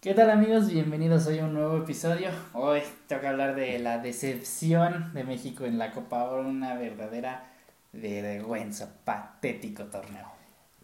¿Qué 0.00 0.14
tal 0.14 0.30
amigos? 0.30 0.70
Bienvenidos 0.70 1.26
hoy 1.26 1.40
a 1.40 1.44
un 1.44 1.54
nuevo 1.54 1.78
episodio. 1.78 2.28
Hoy 2.52 2.82
toca 3.08 3.30
hablar 3.30 3.56
de 3.56 3.80
la 3.80 3.98
decepción 3.98 5.12
de 5.12 5.24
México 5.24 5.64
en 5.64 5.76
la 5.76 5.90
Copa 5.90 6.22
Oro, 6.22 6.48
una 6.48 6.76
verdadera 6.76 7.50
vergüenza, 7.92 8.94
patético 9.04 9.86
torneo. 9.86 10.28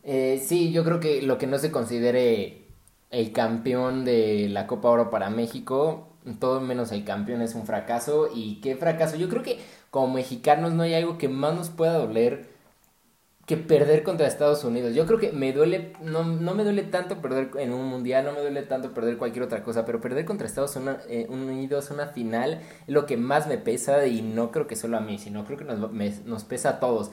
Eh, 0.02 0.42
sí, 0.44 0.72
yo 0.72 0.82
creo 0.82 0.98
que 0.98 1.22
lo 1.22 1.38
que 1.38 1.46
no 1.46 1.58
se 1.58 1.70
considere 1.70 2.66
el 3.12 3.30
campeón 3.30 4.04
de 4.04 4.48
la 4.48 4.66
Copa 4.66 4.88
Oro 4.88 5.10
para 5.10 5.30
México, 5.30 6.08
todo 6.40 6.60
menos 6.60 6.90
el 6.90 7.04
campeón 7.04 7.40
es 7.40 7.54
un 7.54 7.66
fracaso. 7.66 8.28
¿Y 8.34 8.60
qué 8.62 8.74
fracaso? 8.74 9.14
Yo 9.14 9.28
creo 9.28 9.44
que 9.44 9.60
como 9.92 10.12
mexicanos 10.12 10.72
no 10.72 10.82
hay 10.82 10.94
algo 10.94 11.18
que 11.18 11.28
más 11.28 11.54
nos 11.54 11.70
pueda 11.70 11.98
doler 11.98 12.53
que 13.46 13.56
perder 13.58 14.02
contra 14.02 14.26
Estados 14.26 14.64
Unidos. 14.64 14.94
Yo 14.94 15.06
creo 15.06 15.18
que 15.18 15.32
me 15.32 15.52
duele, 15.52 15.92
no, 16.02 16.24
no 16.24 16.54
me 16.54 16.64
duele 16.64 16.82
tanto 16.82 17.20
perder 17.20 17.50
en 17.58 17.72
un 17.72 17.86
mundial, 17.86 18.24
no 18.24 18.32
me 18.32 18.40
duele 18.40 18.62
tanto 18.62 18.94
perder 18.94 19.18
cualquier 19.18 19.44
otra 19.44 19.62
cosa, 19.62 19.84
pero 19.84 20.00
perder 20.00 20.24
contra 20.24 20.46
Estados 20.46 20.78
eh, 21.08 21.26
Unidos 21.28 21.90
una 21.90 22.08
final 22.08 22.60
es 22.86 22.94
lo 22.94 23.04
que 23.04 23.16
más 23.16 23.46
me 23.46 23.58
pesa 23.58 24.06
y 24.06 24.22
no 24.22 24.50
creo 24.50 24.66
que 24.66 24.76
solo 24.76 24.96
a 24.96 25.00
mí, 25.00 25.18
sino 25.18 25.44
creo 25.44 25.58
que 25.58 25.64
nos, 25.64 25.92
nos 26.24 26.44
pesa 26.44 26.70
a 26.70 26.80
todos. 26.80 27.10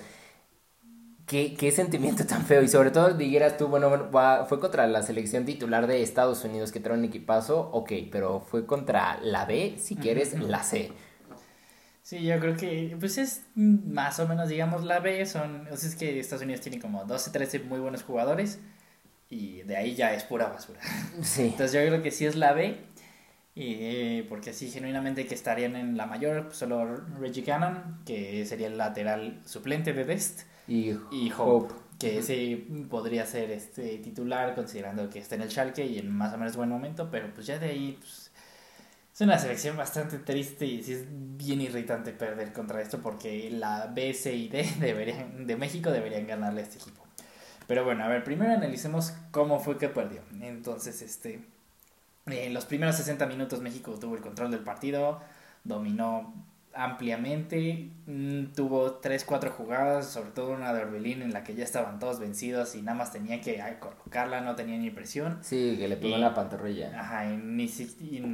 Qué, 1.26 1.56
qué, 1.56 1.72
sentimiento 1.72 2.26
tan 2.28 2.46
feo. 2.46 2.62
Y 2.62 2.70
sobre 2.70 2.92
todo 2.92 3.14
dijeras 3.14 3.58
tú, 3.58 3.68
bueno, 3.68 4.10
fue 4.48 4.60
contra 4.60 4.88
la 4.88 5.04
selección 5.04 5.46
titular 5.46 5.86
de 5.88 6.02
Estados 6.02 6.44
Unidos 6.46 6.72
que 6.72 6.80
trae 6.80 6.98
un 6.98 7.06
equipazo, 7.06 7.70
ok, 7.74 7.92
pero 8.10 8.40
fue 8.40 8.66
contra 8.66 9.20
la 9.22 9.46
B, 9.46 9.76
si 9.78 9.96
quieres, 9.96 10.40
la 10.40 10.64
C. 10.64 10.92
Sí, 12.12 12.24
yo 12.24 12.38
creo 12.42 12.58
que 12.58 12.98
pues 13.00 13.18
es 13.18 13.44
más 13.56 14.20
o 14.20 14.28
menos, 14.28 14.50
digamos, 14.50 14.84
la 14.84 15.00
B. 15.00 15.26
Son, 15.26 15.66
o 15.72 15.78
sea, 15.78 15.88
es 15.88 15.96
que 15.96 16.20
Estados 16.20 16.44
Unidos 16.44 16.60
tiene 16.60 16.78
como 16.78 17.06
12, 17.06 17.32
13 17.32 17.60
muy 17.60 17.80
buenos 17.80 18.04
jugadores 18.04 18.60
y 19.30 19.62
de 19.62 19.78
ahí 19.78 19.96
ya 19.96 20.14
es 20.14 20.26
pura 20.26 20.50
basura. 20.50 20.82
Sí. 21.22 21.44
Entonces 21.52 21.72
yo 21.72 21.88
creo 21.88 22.04
que 22.04 22.12
sí 22.12 22.26
es 22.26 22.36
la 22.36 22.52
B. 22.52 22.76
Y, 23.56 24.24
porque 24.24 24.50
así 24.50 24.70
genuinamente 24.70 25.26
que 25.26 25.34
estarían 25.34 25.78
en 25.78 25.96
la 25.96 26.06
mayor, 26.06 26.48
pues, 26.48 26.58
solo 26.58 26.98
Reggie 27.18 27.46
Cannon, 27.46 28.02
que 28.06 28.46
sería 28.46 28.68
el 28.68 28.78
lateral 28.78 29.40
suplente 29.46 29.94
de 29.94 30.04
Best, 30.04 30.42
y, 30.68 30.90
y 31.12 31.32
Hope, 31.38 31.74
que 31.98 32.22
sí 32.24 32.88
podría 32.90 33.26
ser 33.26 33.52
este 33.52 34.00
titular 34.00 34.54
considerando 34.54 35.10
que 35.10 35.20
está 35.20 35.36
en 35.36 35.44
el 35.44 35.50
Schalke 35.50 35.86
y 35.86 36.00
en 36.00 36.12
más 36.12 36.34
o 36.34 36.38
menos 36.38 36.58
buen 36.58 36.70
momento, 36.70 37.10
pero 37.10 37.34
pues 37.34 37.48
ya 37.48 37.58
de 37.58 37.70
ahí 37.70 37.98
pues, 37.98 38.31
es 39.22 39.26
una 39.28 39.38
selección 39.38 39.78
bastante 39.78 40.18
triste 40.18 40.66
y 40.66 40.82
sí 40.82 40.94
es 40.94 41.06
bien 41.08 41.62
irritante 41.62 42.12
perder 42.12 42.52
contra 42.52 42.82
esto 42.82 43.04
porque 43.04 43.52
la 43.52 43.86
B, 43.86 44.16
C 44.16 44.34
y 44.34 44.48
D 44.48 44.68
deberían, 44.80 45.46
de 45.46 45.56
México 45.56 45.92
deberían 45.92 46.26
ganarle 46.26 46.62
a 46.62 46.64
este 46.64 46.80
equipo. 46.80 47.06
Pero 47.68 47.86
bueno, 47.86 48.04
a 48.04 48.08
ver, 48.08 48.24
primero 48.24 48.52
analicemos 48.52 49.14
cómo 49.30 49.60
fue 49.60 49.78
que 49.78 49.90
perdió. 49.90 50.24
Entonces, 50.42 51.04
este, 51.04 51.40
en 52.26 52.54
los 52.56 52.66
primeros 52.66 52.96
60 52.96 53.28
minutos 53.28 53.62
México 53.62 53.92
tuvo 53.92 54.16
el 54.16 54.22
control 54.22 54.50
del 54.50 54.62
partido, 54.62 55.22
dominó 55.64 56.34
ampliamente. 56.74 57.90
Mm, 58.06 58.54
tuvo 58.56 59.02
3-4 59.02 59.50
jugadas, 59.50 60.08
sobre 60.08 60.32
todo 60.32 60.52
una 60.52 60.74
de 60.74 60.82
Orbelín 60.82 61.22
en 61.22 61.34
la 61.34 61.44
que 61.44 61.56
ya 61.56 61.64
estaban 61.64 62.00
todos 62.00 62.20
vencidos 62.20 62.76
y 62.76 62.82
nada 62.82 62.98
más 62.98 63.12
tenía 63.12 63.42
que 63.42 63.62
colocarla, 63.80 64.42
no 64.42 64.56
tenía 64.56 64.78
ni 64.78 64.90
presión. 64.90 65.40
Sí, 65.42 65.76
que 65.78 65.88
le 65.88 65.98
pegó 65.98 66.16
en 66.16 66.22
la 66.22 66.34
pantorrilla. 66.34 67.00
Ajá, 67.00 67.26
y, 67.32 67.38
ni, 67.38 67.68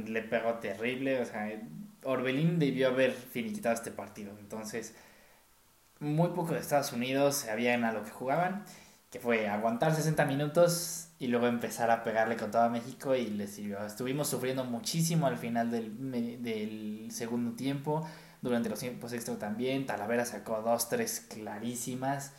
le 0.06 0.22
pegó 0.22 0.54
terrible. 0.54 1.20
O 1.20 1.24
sea, 1.24 1.50
Orbelín 2.04 2.58
debió 2.58 2.88
haber 2.88 3.12
finiquitado 3.12 3.74
este 3.74 3.90
partido. 3.90 4.32
Entonces, 4.38 4.94
muy 6.00 6.28
poco 6.30 6.54
de 6.54 6.60
Estados 6.60 6.92
Unidos 6.92 7.36
sabían 7.36 7.84
a 7.84 7.92
lo 7.92 8.04
que 8.04 8.10
jugaban, 8.10 8.64
que 9.10 9.18
fue 9.18 9.48
aguantar 9.48 9.94
60 9.94 10.24
minutos 10.26 11.08
y 11.18 11.26
luego 11.26 11.46
empezar 11.48 11.90
a 11.90 12.04
pegarle 12.04 12.36
con 12.36 12.50
todo 12.50 12.68
México 12.70 13.14
y 13.16 13.26
les 13.26 13.50
sirvió. 13.50 13.84
Estuvimos 13.84 14.28
sufriendo 14.28 14.64
muchísimo 14.64 15.26
al 15.26 15.36
final 15.36 15.70
del, 15.70 16.42
del 16.42 17.08
segundo 17.10 17.56
tiempo 17.56 18.06
durante 18.42 18.68
los 18.68 18.78
tiempos 18.78 19.12
extra 19.12 19.36
también. 19.38 19.86
Talavera 19.86 20.24
sacó 20.24 20.62
dos, 20.62 20.88
tres 20.88 21.20
clarísimas. 21.28 22.32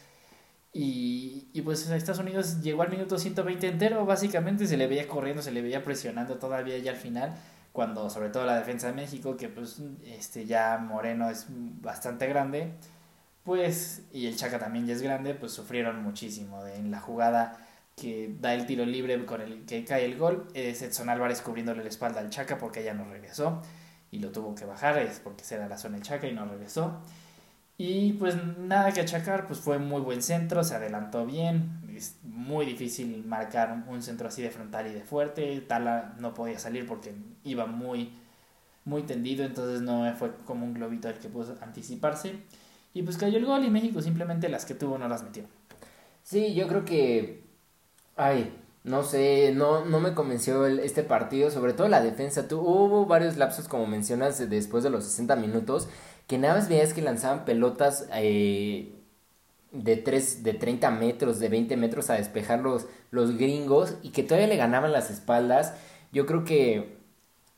Y, 0.71 1.47
y 1.53 1.61
pues 1.61 1.89
Estados 1.89 2.19
Unidos 2.19 2.61
llegó 2.61 2.83
al 2.83 2.89
minuto 2.89 3.17
120 3.17 3.67
entero, 3.67 4.05
básicamente 4.05 4.67
se 4.67 4.77
le 4.77 4.87
veía 4.87 5.07
corriendo, 5.07 5.41
se 5.41 5.51
le 5.51 5.63
veía 5.63 5.83
presionando 5.83 6.37
todavía 6.37 6.77
ya 6.77 6.91
al 6.91 6.97
final, 6.97 7.33
cuando 7.71 8.09
sobre 8.09 8.29
todo 8.29 8.45
la 8.45 8.55
defensa 8.57 8.87
de 8.87 8.93
México, 8.93 9.35
que 9.35 9.49
pues 9.49 9.81
este 10.05 10.45
ya 10.45 10.77
Moreno 10.77 11.29
es 11.29 11.47
bastante 11.49 12.27
grande, 12.27 12.73
pues 13.43 14.03
y 14.13 14.27
el 14.27 14.35
Chaca 14.35 14.59
también 14.59 14.85
ya 14.85 14.93
es 14.93 15.01
grande, 15.01 15.33
pues 15.33 15.53
sufrieron 15.53 16.03
muchísimo 16.03 16.63
en 16.67 16.91
la 16.91 16.99
jugada 16.99 17.57
que 17.95 18.35
da 18.39 18.53
el 18.53 18.67
tiro 18.67 18.85
libre 18.85 19.25
con 19.25 19.41
el 19.41 19.65
que 19.65 19.83
cae 19.85 20.05
el 20.05 20.17
gol, 20.17 20.47
es 20.53 20.83
Edson 20.83 21.09
Álvarez 21.09 21.41
cubriéndole 21.41 21.83
la 21.83 21.89
espalda 21.89 22.19
al 22.19 22.29
Chaca 22.29 22.59
porque 22.59 22.83
ya 22.83 22.93
no 22.93 23.05
regresó 23.05 23.63
y 24.11 24.19
lo 24.19 24.31
tuvo 24.31 24.55
que 24.55 24.65
bajar, 24.65 24.97
es 24.97 25.19
porque 25.19 25.43
se 25.43 25.57
da 25.57 25.67
la 25.67 25.77
zona 25.77 25.97
de 25.97 26.03
Chaca 26.03 26.27
y 26.27 26.33
no 26.33 26.45
regresó. 26.45 26.99
Y 27.77 28.13
pues 28.13 28.35
nada 28.57 28.91
que 28.91 29.01
achacar, 29.01 29.47
pues 29.47 29.59
fue 29.59 29.79
muy 29.79 30.01
buen 30.01 30.21
centro, 30.21 30.63
se 30.65 30.75
adelantó 30.75 31.25
bien, 31.25 31.79
es 31.95 32.17
muy 32.23 32.65
difícil 32.65 33.23
marcar 33.25 33.85
un 33.87 34.01
centro 34.01 34.27
así 34.27 34.41
de 34.41 34.49
frontal 34.51 34.87
y 34.87 34.93
de 34.93 35.01
fuerte, 35.01 35.61
Tala 35.61 36.13
no 36.19 36.33
podía 36.33 36.59
salir 36.59 36.85
porque 36.85 37.13
iba 37.45 37.67
muy, 37.67 38.11
muy 38.83 39.03
tendido, 39.03 39.45
entonces 39.45 39.81
no 39.81 40.13
fue 40.17 40.35
como 40.45 40.65
un 40.65 40.73
globito 40.73 41.07
el 41.07 41.19
que 41.19 41.29
pudo 41.29 41.55
anticiparse. 41.61 42.35
Y 42.93 43.03
pues 43.03 43.17
cayó 43.17 43.37
el 43.37 43.45
gol 43.45 43.63
y 43.63 43.69
México 43.69 44.01
simplemente 44.01 44.49
las 44.49 44.65
que 44.65 44.73
tuvo 44.73 44.97
no 44.97 45.07
las 45.07 45.23
metió. 45.23 45.43
Sí, 46.23 46.53
yo 46.53 46.67
creo 46.67 46.83
que... 46.83 47.43
Ay, 48.17 48.53
no 48.83 49.03
sé, 49.03 49.53
no, 49.55 49.85
no 49.85 49.99
me 49.99 50.13
convenció 50.13 50.65
este 50.65 51.03
partido, 51.03 51.51
sobre 51.51 51.73
todo 51.73 51.87
la 51.87 52.01
defensa. 52.01 52.47
Tu, 52.47 52.59
hubo 52.59 53.05
varios 53.05 53.37
lapsos, 53.37 53.67
como 53.67 53.85
mencionas, 53.87 54.49
después 54.49 54.83
de 54.83 54.89
los 54.89 55.03
60 55.05 55.35
minutos, 55.35 55.89
que 56.27 56.37
nada 56.37 56.55
más 56.55 56.69
veías 56.69 56.93
que 56.93 57.01
lanzaban 57.01 57.45
pelotas 57.45 58.07
eh, 58.13 58.93
de, 59.71 59.97
3, 59.97 60.43
de 60.43 60.53
30 60.53 60.91
metros, 60.91 61.39
de 61.39 61.49
20 61.49 61.77
metros 61.77 62.09
a 62.09 62.13
despejar 62.15 62.59
los, 62.61 62.87
los 63.11 63.37
gringos 63.37 63.95
y 64.01 64.11
que 64.11 64.23
todavía 64.23 64.47
le 64.47 64.57
ganaban 64.57 64.91
las 64.91 65.11
espaldas. 65.11 65.73
Yo 66.11 66.25
creo 66.25 66.43
que 66.45 66.97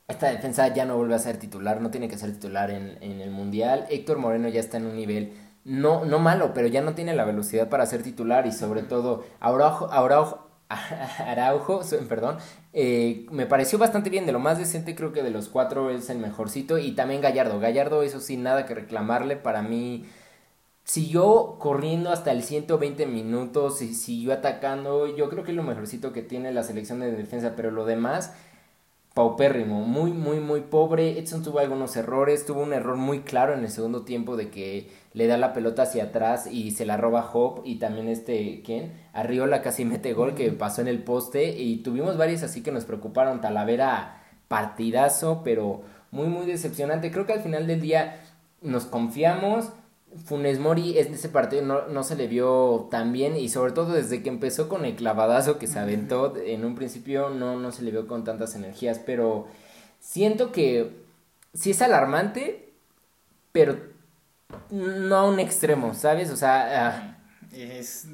esta 0.08 0.30
defensa 0.30 0.68
ya 0.74 0.86
no 0.86 0.98
vuelve 0.98 1.16
a 1.16 1.20
ser 1.20 1.38
titular, 1.38 1.82
no 1.82 1.92
tiene 1.92 2.10
que 2.10 2.18
ser 2.18 2.34
titular 2.34 2.72
en, 2.72 2.98
en 3.02 3.22
el 3.22 3.32
Mundial. 3.32 3.86
Héctor 3.90 4.18
Moreno 4.18 4.50
ya 4.50 4.60
está 4.60 4.78
en 4.78 4.88
un 4.88 4.96
nivel 4.96 5.34
no, 5.64 6.06
no 6.06 6.20
malo, 6.20 6.54
pero 6.54 6.68
ya 6.68 6.82
no 6.82 6.96
tiene 6.96 7.14
la 7.14 7.26
velocidad 7.26 7.70
para 7.70 7.86
ser 7.86 8.04
titular 8.04 8.48
y 8.48 8.52
sobre 8.52 8.84
todo 8.84 9.24
ahora 9.40 9.68
Araujo, 9.92 10.48
perdón, 12.10 12.38
eh, 12.74 13.26
me 13.32 13.46
pareció 13.46 13.78
bastante 13.78 14.10
bien, 14.10 14.26
de 14.26 14.32
lo 14.32 14.40
más 14.40 14.58
decente 14.58 14.96
creo 14.96 15.12
que 15.12 15.24
de 15.24 15.32
los 15.32 15.50
cuatro 15.50 15.90
es 15.90 16.10
el 16.10 16.18
mejorcito 16.18 16.78
y 16.78 16.92
también 16.92 17.22
Gallardo, 17.22 17.60
Gallardo 17.60 18.04
eso 18.04 18.20
sí, 18.20 18.38
nada 18.38 18.66
que 18.66 18.76
reclamarle, 18.76 19.36
para 19.36 19.62
mí 19.62 20.06
siguió 20.84 21.58
corriendo 21.60 22.12
hasta 22.12 22.32
el 22.32 22.44
120 22.44 23.06
minutos 23.06 23.82
y 23.82 23.94
siguió 23.94 24.34
atacando, 24.34 25.16
yo 25.16 25.30
creo 25.30 25.44
que 25.44 25.52
es 25.52 25.58
lo 25.58 25.64
mejorcito 25.64 26.12
que 26.14 26.22
tiene 26.22 26.52
la 26.52 26.64
selección 26.64 27.00
de 27.00 27.12
defensa, 27.12 27.54
pero 27.56 27.72
lo 27.72 27.86
demás 27.86 28.34
paupérrimo, 29.14 29.82
muy, 29.82 30.12
muy, 30.12 30.40
muy 30.40 30.62
pobre. 30.62 31.20
Edson 31.20 31.44
tuvo 31.44 31.60
algunos 31.60 31.96
errores, 31.98 32.46
tuvo 32.46 32.62
un 32.62 32.74
error 32.74 32.96
muy 32.96 33.22
claro 33.22 33.54
en 33.54 33.60
el 33.62 33.70
segundo 33.70 34.04
tiempo 34.04 34.38
de 34.38 34.50
que 34.50 34.90
le 35.14 35.28
da 35.28 35.38
la 35.38 35.54
pelota 35.54 35.84
hacia 35.84 36.06
atrás 36.06 36.48
y 36.48 36.72
se 36.72 36.86
la 36.86 36.98
roba 36.98 37.30
Hope 37.32 37.62
y 37.66 37.76
también 37.76 38.08
este, 38.08 38.62
¿quién? 38.66 38.94
Arriola 39.14 39.62
casi 39.62 39.86
mete 39.86 40.14
gol 40.14 40.36
que 40.36 40.52
pasó 40.52 40.82
en 40.82 40.88
el 40.88 41.04
poste 41.04 41.58
y 41.58 41.78
tuvimos 41.78 42.18
varios 42.18 42.44
así 42.44 42.64
que 42.64 42.72
nos 42.72 42.86
preocuparon. 42.86 43.42
Talavera 43.42 44.22
partidazo, 44.48 45.42
pero 45.44 45.82
muy, 46.12 46.28
muy 46.28 46.46
decepcionante. 46.46 47.12
Creo 47.12 47.26
que 47.26 47.34
al 47.34 47.42
final 47.42 47.68
del 47.68 47.82
día 47.82 48.22
nos 48.62 48.86
confiamos 48.86 49.72
Funes 50.26 50.60
Mori 50.60 50.98
en 50.98 51.14
ese 51.14 51.30
partido 51.30 51.62
no, 51.62 51.88
no, 51.88 52.04
se 52.04 52.16
le 52.16 52.28
vio 52.28 52.88
tan 52.92 53.14
bien 53.14 53.38
y 53.38 53.50
sobre 53.50 53.72
todo 53.72 53.94
desde 53.94 54.22
que 54.22 54.30
empezó 54.30 54.68
con 54.68 54.86
el 54.86 54.96
clavadazo 54.96 55.58
que 55.58 55.68
se 55.68 55.80
aventó 55.80 56.36
en 56.38 56.66
un 56.66 56.76
principio 56.76 57.30
no, 57.30 57.58
no 57.58 57.72
se 57.72 57.84
le 57.84 57.92
vio 57.92 58.08
con 58.08 58.24
tantas 58.24 58.56
energías, 58.56 59.00
pero 59.00 59.48
siento 60.00 60.52
que 60.52 60.92
sí 61.54 61.72
es 61.72 61.82
alarmante, 61.82 62.74
pero 63.52 63.78
no 64.70 65.16
a 65.16 65.30
un 65.30 65.40
extremo, 65.40 65.94
¿sabes? 65.94 66.30
O 66.30 66.36
sea... 66.36 66.88
Ah. 66.88 67.18
Es, 67.54 68.08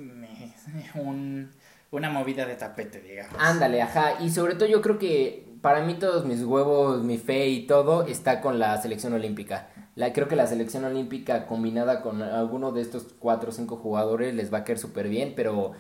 un, 0.95 1.51
una 1.91 2.09
movida 2.09 2.45
de 2.45 2.55
tapete, 2.55 3.01
digamos. 3.01 3.35
Ándale, 3.39 3.81
ajá. 3.81 4.21
Y 4.21 4.31
sobre 4.31 4.55
todo 4.55 4.67
yo 4.67 4.81
creo 4.81 4.97
que 4.97 5.47
para 5.61 5.83
mí 5.83 5.95
todos 5.95 6.25
mis 6.25 6.43
huevos, 6.43 7.03
mi 7.03 7.17
fe 7.17 7.47
y 7.47 7.67
todo 7.67 8.05
está 8.07 8.41
con 8.41 8.57
la 8.59 8.81
selección 8.81 9.13
olímpica 9.13 9.67
la, 9.97 10.13
creo 10.13 10.27
que 10.27 10.35
la 10.35 10.45
selección 10.45 10.85
olímpica 10.85 11.47
combinada 11.47 12.03
con 12.03 12.21
alguno 12.21 12.71
de 12.71 12.81
estos 12.83 13.07
cuatro 13.17 13.49
o 13.49 13.51
cinco 13.51 13.77
jugadores 13.77 14.35
les 14.35 14.53
va 14.53 14.59
a 14.59 14.63
caer 14.63 14.77
súper 14.77 15.09
bien, 15.09 15.33
pero 15.35 15.71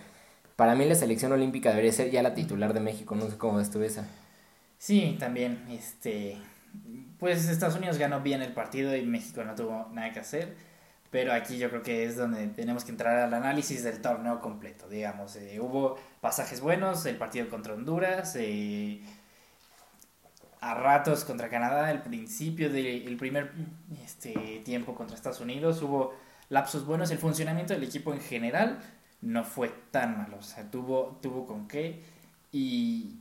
para 0.55 0.73
mí 0.73 0.85
la 0.85 0.95
selección 0.95 1.31
olímpica 1.33 1.69
debería 1.69 1.91
ser 1.93 2.09
ya 2.09 2.23
la 2.23 2.33
titular 2.33 2.73
de 2.73 2.79
México, 2.79 3.15
no 3.15 3.29
sé 3.29 3.37
cómo 3.37 3.59
estuvo 3.59 3.83
esa. 3.83 4.07
Sí, 4.79 5.17
también, 5.19 5.67
este, 5.69 6.39
pues 7.19 7.47
Estados 7.47 7.75
Unidos 7.75 7.99
ganó 7.99 8.21
bien 8.21 8.41
el 8.41 8.53
partido 8.53 8.95
y 8.95 9.05
México 9.05 9.43
no 9.43 9.53
tuvo 9.53 9.87
nada 9.93 10.11
que 10.11 10.19
hacer, 10.19 10.55
pero 11.11 11.31
aquí 11.31 11.59
yo 11.59 11.69
creo 11.69 11.83
que 11.83 12.05
es 12.05 12.17
donde 12.17 12.47
tenemos 12.47 12.85
que 12.85 12.91
entrar 12.91 13.19
al 13.19 13.35
análisis 13.35 13.83
del 13.83 14.01
torneo 14.01 14.41
completo, 14.41 14.89
digamos, 14.89 15.35
eh, 15.35 15.59
hubo 15.59 15.95
pasajes 16.21 16.59
buenos, 16.59 17.05
el 17.05 17.17
partido 17.17 17.49
contra 17.49 17.75
Honduras, 17.75 18.35
eh, 18.35 18.99
a 20.59 20.73
ratos 20.73 21.23
contra 21.23 21.49
Canadá, 21.49 21.91
el 21.91 22.01
principio 22.01 22.69
del 22.69 23.15
primer 23.17 23.51
este, 24.03 24.61
tiempo 24.65 24.95
contra 24.95 25.15
Estados 25.15 25.39
Unidos, 25.39 25.81
hubo 25.81 26.13
lapsos 26.49 26.85
buenos, 26.85 27.11
el 27.11 27.17
funcionamiento 27.17 27.73
del 27.73 27.83
equipo 27.83 28.13
en 28.13 28.21
general 28.21 28.79
no 29.21 29.43
fue 29.43 29.69
tan 29.91 30.17
malo, 30.17 30.37
o 30.39 30.43
sea, 30.43 30.69
tuvo, 30.69 31.19
tuvo 31.21 31.45
con 31.45 31.67
qué 31.67 32.03
y, 32.51 33.19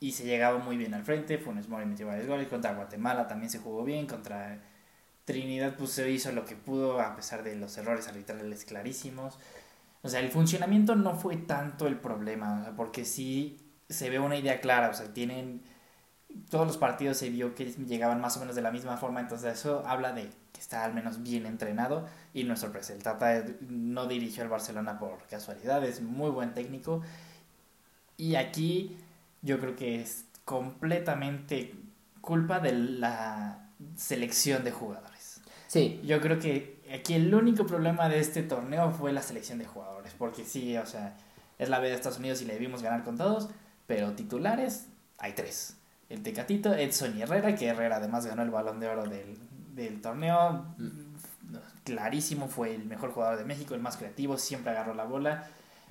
y 0.00 0.12
se 0.12 0.24
llegaba 0.24 0.58
muy 0.58 0.76
bien 0.76 0.94
al 0.94 1.04
frente, 1.04 1.38
Funes 1.38 1.68
Mori 1.68 1.86
metió 1.86 2.06
varios 2.06 2.26
goles, 2.26 2.48
contra 2.48 2.74
Guatemala 2.74 3.26
también 3.26 3.50
se 3.50 3.58
jugó 3.58 3.84
bien, 3.84 4.06
contra 4.06 4.58
Trinidad 5.24 5.74
pues 5.76 5.90
se 5.90 6.10
hizo 6.10 6.32
lo 6.32 6.44
que 6.44 6.56
pudo 6.56 7.00
a 7.00 7.16
pesar 7.16 7.42
de 7.42 7.56
los 7.56 7.76
errores 7.76 8.08
arbitrales 8.08 8.64
clarísimos, 8.64 9.38
o 10.02 10.08
sea, 10.08 10.20
el 10.20 10.30
funcionamiento 10.30 10.94
no 10.94 11.14
fue 11.16 11.36
tanto 11.36 11.86
el 11.86 11.96
problema, 11.96 12.72
porque 12.76 13.04
sí 13.04 13.60
se 13.88 14.10
ve 14.10 14.18
una 14.18 14.36
idea 14.36 14.60
clara, 14.60 14.90
o 14.90 14.94
sea, 14.94 15.12
tienen 15.12 15.62
todos 16.50 16.66
los 16.66 16.76
partidos 16.76 17.16
se 17.16 17.30
vio 17.30 17.54
que 17.54 17.66
llegaban 17.66 18.20
más 18.20 18.36
o 18.36 18.40
menos 18.40 18.54
de 18.54 18.62
la 18.62 18.70
misma 18.70 18.96
forma, 18.96 19.20
entonces 19.20 19.58
eso 19.58 19.84
habla 19.86 20.12
de 20.12 20.30
que 20.52 20.60
está 20.60 20.84
al 20.84 20.94
menos 20.94 21.22
bien 21.22 21.46
entrenado 21.46 22.06
y 22.34 22.44
no 22.44 22.54
es 22.54 22.60
sorpresa. 22.60 22.92
El 22.92 23.02
Tata 23.02 23.44
no 23.68 24.06
dirigió 24.06 24.42
al 24.42 24.48
Barcelona 24.48 24.98
por 24.98 25.22
casualidad, 25.26 25.84
es 25.84 26.00
muy 26.00 26.30
buen 26.30 26.54
técnico 26.54 27.02
y 28.16 28.34
aquí 28.34 28.96
yo 29.42 29.58
creo 29.58 29.76
que 29.76 30.00
es 30.00 30.24
completamente 30.44 31.74
culpa 32.20 32.60
de 32.60 32.72
la 32.72 33.70
selección 33.96 34.64
de 34.64 34.72
jugadores. 34.72 35.40
Sí. 35.68 36.00
Yo 36.04 36.20
creo 36.20 36.38
que 36.38 36.80
aquí 36.92 37.14
el 37.14 37.34
único 37.34 37.66
problema 37.66 38.08
de 38.08 38.20
este 38.20 38.42
torneo 38.42 38.90
fue 38.90 39.12
la 39.12 39.22
selección 39.22 39.58
de 39.58 39.66
jugadores, 39.66 40.14
porque 40.18 40.44
sí, 40.44 40.76
o 40.76 40.86
sea, 40.86 41.14
es 41.58 41.68
la 41.68 41.78
B 41.78 41.88
de 41.88 41.94
Estados 41.94 42.18
Unidos 42.18 42.42
y 42.42 42.46
le 42.46 42.58
vimos 42.58 42.82
ganar 42.82 43.04
con 43.04 43.16
todos, 43.16 43.48
pero 43.86 44.12
titulares 44.12 44.86
hay 45.18 45.34
tres 45.34 45.77
el 46.08 46.22
Tecatito, 46.22 46.74
Edson 46.74 47.16
y 47.18 47.22
Herrera, 47.22 47.54
que 47.54 47.66
Herrera 47.66 47.96
además 47.96 48.26
ganó 48.26 48.42
el 48.42 48.50
balón 48.50 48.80
de 48.80 48.88
oro 48.88 49.04
del, 49.04 50.00
torneo. 50.00 50.64
Clarísimo, 51.84 52.48
fue 52.48 52.74
el 52.74 52.84
mejor 52.84 53.12
jugador 53.12 53.38
de 53.38 53.44
México, 53.44 53.74
el 53.74 53.80
más 53.80 53.96
creativo, 53.96 54.38
siempre 54.38 54.72
agarró 54.72 54.94
la 54.94 55.04
bola. 55.04 55.46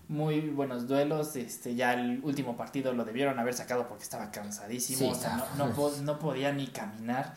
Muy 0.10 0.50
buenos 0.50 0.88
duelos, 0.88 1.36
este, 1.36 1.75
ya 1.75 1.94
el 1.94 2.22
último 2.24 2.56
partido 2.56 2.94
lo 2.94 3.04
debieron 3.04 3.40
haber 3.40 3.54
sacado 3.54 3.88
porque 3.88 4.04
estaba 4.04 4.31
cansadísimo, 4.31 5.14
no, 5.58 5.74
no, 6.02 6.19
podía 6.19 6.52
ni 6.54 6.68
caminar 6.68 7.36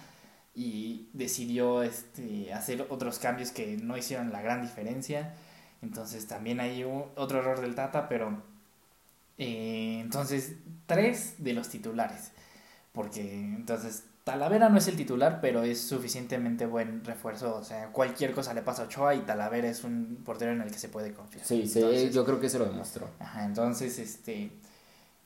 y 0.55 1.09
decidió 1.13 1.83
este, 1.83 2.53
hacer 2.53 2.87
otros 2.89 3.19
cambios 3.19 3.51
que 3.51 3.77
no 3.77 3.97
hicieron 3.97 4.31
la 4.31 4.41
gran 4.41 4.63
diferencia. 4.63 5.35
Entonces 5.83 6.29
también 6.29 6.61
hay 6.61 6.85
otro 6.85 7.41
error 7.41 7.61
del 7.61 7.75
Tata, 7.75 8.09
pero 8.09 8.41
eh, 9.37 9.99
entonces 10.01 10.55
tres 10.87 11.35
de 11.39 11.55
los 11.55 11.69
titulares. 11.69 12.33
Porque 13.01 13.33
entonces 13.33 14.05
Talavera 14.25 14.69
no 14.69 14.77
es 14.77 14.87
el 14.87 14.95
titular, 14.95 15.41
pero 15.41 15.63
es 15.63 15.81
suficientemente 15.81 16.67
buen 16.67 17.03
refuerzo. 17.03 17.57
O 17.57 17.65
sea, 17.65 17.87
cualquier 17.93 18.33
cosa 18.33 18.53
le 18.53 18.61
pasa 18.61 18.83
a 18.83 18.85
Ochoa 18.85 19.15
y 19.15 19.21
Talavera 19.21 19.69
es 19.69 19.85
un 19.85 20.21
portero 20.23 20.53
en 20.53 20.61
el 20.61 20.71
que 20.71 20.79
se 20.79 20.91
puede 20.91 21.15
confiar. 21.15 21.43
Sí, 21.47 21.67
sí 21.67 22.11
yo 22.13 22.27
creo 22.27 22.39
que 22.39 22.51
se 22.51 22.59
lo 22.59 22.67
demostró. 22.67 23.09
Ajá, 23.19 23.47
entonces, 23.47 23.99
este. 23.99 24.51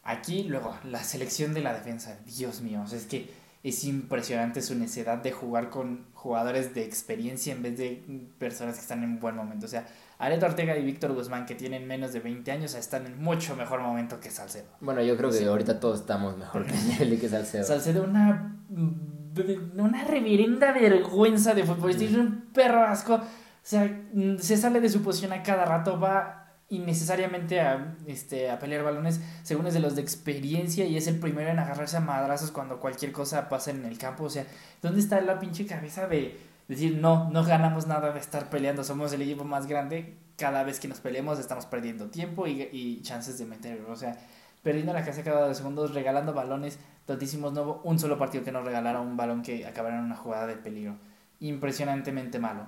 Aquí, 0.04 0.44
luego, 0.44 0.72
la 0.84 1.02
selección 1.02 1.52
de 1.52 1.62
la 1.62 1.74
defensa. 1.74 2.16
Dios 2.24 2.60
mío, 2.60 2.82
o 2.84 2.86
sea, 2.86 2.96
es 2.96 3.06
que 3.06 3.28
es 3.64 3.82
impresionante 3.82 4.62
su 4.62 4.76
necesidad 4.76 5.18
de 5.18 5.32
jugar 5.32 5.70
con 5.70 6.06
jugadores 6.14 6.76
de 6.76 6.84
experiencia 6.84 7.52
en 7.54 7.62
vez 7.64 7.76
de 7.76 8.04
personas 8.38 8.76
que 8.76 8.82
están 8.82 9.02
en 9.02 9.18
buen 9.18 9.34
momento. 9.34 9.66
O 9.66 9.68
sea, 9.68 9.84
Areto 10.18 10.46
Ortega 10.46 10.76
y 10.76 10.84
Víctor 10.84 11.12
Guzmán, 11.12 11.46
que 11.46 11.54
tienen 11.54 11.86
menos 11.86 12.12
de 12.12 12.20
20 12.20 12.50
años, 12.52 12.74
están 12.74 13.06
en 13.06 13.20
mucho 13.22 13.56
mejor 13.56 13.80
momento 13.80 14.20
que 14.20 14.30
Salcedo. 14.30 14.68
Bueno, 14.80 15.02
yo 15.02 15.16
creo 15.16 15.30
que 15.30 15.44
ahorita 15.44 15.80
todos 15.80 16.00
estamos 16.00 16.36
mejor 16.36 16.66
que 16.66 16.74
él 17.00 17.12
y 17.14 17.18
que 17.18 17.28
Salcedo. 17.28 17.64
Salcedo, 17.64 18.04
una, 18.04 18.56
una 18.68 20.04
reverenda 20.04 20.72
vergüenza 20.72 21.54
de 21.54 21.64
fútbol. 21.64 21.90
Es 21.90 22.14
un 22.14 22.50
perro 22.52 22.84
asco. 22.84 23.14
O 23.14 23.22
sea, 23.66 24.04
se 24.38 24.56
sale 24.56 24.80
de 24.80 24.88
su 24.88 25.02
posición 25.02 25.32
a 25.32 25.42
cada 25.42 25.64
rato, 25.64 25.98
va 25.98 26.44
innecesariamente 26.68 27.60
a, 27.60 27.96
este, 28.06 28.50
a 28.50 28.58
pelear 28.58 28.82
balones, 28.84 29.20
según 29.42 29.66
es 29.66 29.74
de 29.74 29.80
los 29.80 29.96
de 29.96 30.02
experiencia 30.02 30.84
y 30.86 30.96
es 30.96 31.06
el 31.06 31.18
primero 31.18 31.50
en 31.50 31.58
agarrarse 31.58 31.96
a 31.96 32.00
madrazos 32.00 32.50
cuando 32.50 32.80
cualquier 32.80 33.12
cosa 33.12 33.48
pasa 33.48 33.70
en 33.70 33.84
el 33.84 33.98
campo. 33.98 34.24
O 34.24 34.30
sea, 34.30 34.46
¿dónde 34.82 35.00
está 35.00 35.20
la 35.20 35.38
pinche 35.38 35.66
cabeza 35.66 36.06
de 36.06 36.38
decir, 36.68 36.96
no, 36.96 37.30
no 37.30 37.44
ganamos 37.44 37.86
nada 37.86 38.12
de 38.12 38.20
estar 38.20 38.50
peleando, 38.50 38.84
somos 38.84 39.12
el 39.12 39.22
equipo 39.22 39.44
más 39.44 39.66
grande, 39.66 40.16
cada 40.36 40.62
vez 40.64 40.80
que 40.80 40.88
nos 40.88 41.00
peleemos 41.00 41.38
estamos 41.38 41.66
perdiendo 41.66 42.08
tiempo 42.08 42.46
y, 42.46 42.68
y 42.72 43.02
chances 43.02 43.38
de 43.38 43.44
meter, 43.44 43.82
o 43.82 43.96
sea, 43.96 44.16
perdiendo 44.62 44.92
la 44.92 45.04
casa 45.04 45.22
cada 45.22 45.46
dos 45.46 45.56
segundos, 45.56 45.94
regalando 45.94 46.32
balones, 46.32 46.78
tantísimos, 47.06 47.52
no 47.52 47.80
un 47.84 47.98
solo 47.98 48.18
partido 48.18 48.44
que 48.44 48.52
nos 48.52 48.64
regalara 48.64 49.00
un 49.00 49.16
balón 49.16 49.42
que 49.42 49.66
acabara 49.66 49.98
en 49.98 50.04
una 50.04 50.16
jugada 50.16 50.46
de 50.46 50.56
peligro, 50.56 50.96
impresionantemente 51.40 52.38
malo. 52.38 52.66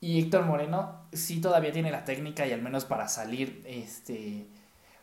Y 0.00 0.20
Héctor 0.20 0.44
Moreno 0.44 1.00
sí 1.12 1.40
todavía 1.40 1.72
tiene 1.72 1.90
la 1.90 2.04
técnica 2.04 2.46
y 2.46 2.52
al 2.52 2.62
menos 2.62 2.84
para 2.84 3.08
salir 3.08 3.62
este 3.66 4.46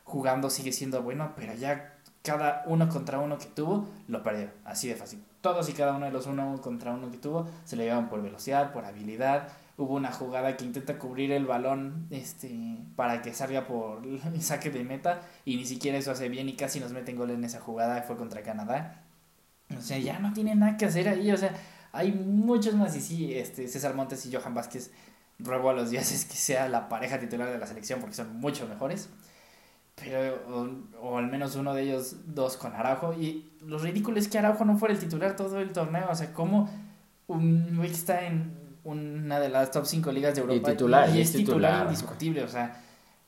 jugando 0.04 0.50
sigue 0.50 0.72
siendo 0.72 1.02
bueno, 1.02 1.34
pero 1.36 1.54
ya 1.56 1.98
cada 2.22 2.64
uno 2.68 2.88
contra 2.90 3.20
uno 3.20 3.38
que 3.38 3.48
tuvo 3.48 3.88
lo 4.08 4.24
perdió, 4.24 4.50
así 4.66 4.88
de 4.88 4.96
fácil 4.96 5.24
todos 5.42 5.70
y 5.70 5.74
cada 5.74 5.96
uno 5.96 6.06
de 6.06 6.12
los 6.12 6.28
uno 6.28 6.62
contra 6.62 6.92
uno 6.92 7.12
que 7.12 7.18
tuvo 7.18 7.48
se 7.66 7.76
le 7.76 7.86
llevan 7.86 8.10
por 8.10 8.22
velocidad, 8.22 8.72
por 8.72 8.86
habilidad. 8.86 9.50
Hubo 9.78 9.96
una 9.96 10.12
jugada 10.12 10.56
que 10.58 10.66
intenta 10.66 11.00
cubrir 11.00 11.32
el 11.32 11.46
balón 11.46 12.08
este, 12.12 12.78
para 12.96 13.22
que 13.22 13.34
salga 13.34 13.66
por 13.66 14.06
el 14.06 14.42
saque 14.42 14.70
de 14.70 14.84
meta 14.84 15.22
y 15.46 15.58
ni 15.58 15.66
siquiera 15.66 15.98
eso 15.98 16.12
hace 16.12 16.30
bien 16.30 16.48
y 16.50 16.56
casi 16.56 16.80
nos 16.80 16.92
meten 16.92 17.18
gol 17.18 17.32
en 17.32 17.44
esa 17.44 17.60
jugada, 17.60 18.04
fue 18.04 18.18
contra 18.18 18.44
Canadá. 18.44 19.04
O 19.78 19.82
sea, 19.82 19.98
ya 19.98 20.20
no 20.20 20.34
tiene 20.34 20.54
nada 20.56 20.78
que 20.78 20.86
hacer 20.86 21.08
ahí, 21.08 21.32
o 21.32 21.38
sea, 21.38 21.54
hay 21.94 22.12
muchos 22.12 22.76
más 22.76 22.96
y 22.96 23.02
sí, 23.02 23.34
este, 23.34 23.68
César 23.68 23.96
Montes 23.96 24.26
y 24.26 24.34
Johan 24.34 24.54
Vázquez 24.54 24.92
ruego 25.40 25.70
a 25.70 25.74
los 25.74 25.90
dioses 25.90 26.26
que 26.26 26.36
sea 26.36 26.68
la 26.70 26.90
pareja 26.90 27.20
titular 27.20 27.50
de 27.50 27.58
la 27.58 27.66
selección 27.66 28.00
porque 28.00 28.16
son 28.16 28.40
mucho 28.40 28.68
mejores 28.68 29.10
pero 30.04 30.82
o, 31.02 31.18
al 31.18 31.28
menos 31.30 31.56
uno 31.56 31.74
de 31.74 31.84
ellos 31.84 32.16
dos 32.26 32.58
con 32.58 32.74
Araujo. 32.74 33.14
Y 33.14 33.52
lo 33.66 33.78
ridículo 33.78 34.20
es 34.20 34.28
que 34.28 34.38
Araujo 34.38 34.66
no 34.66 34.78
fuera 34.78 34.94
el 34.94 35.00
titular 35.00 35.36
todo 35.36 35.60
el 35.60 35.72
torneo, 35.72 36.08
o 36.10 36.16
sea, 36.16 36.34
como 36.34 36.70
un 37.28 37.76
güey 37.78 37.90
que 37.90 37.96
está 37.96 38.26
en 38.26 38.60
una 38.84 39.40
de 39.40 39.50
las 39.50 39.72
top 39.72 39.86
5 39.86 40.12
ligas 40.12 40.36
de 40.36 40.42
Europa 40.42 40.70
y, 40.70 40.74
titular, 40.74 41.16
y, 41.16 41.22
es 41.22 41.32
titular, 41.32 41.84
indiscutible, 41.86 42.44
o 42.44 42.48
sea, 42.48 42.82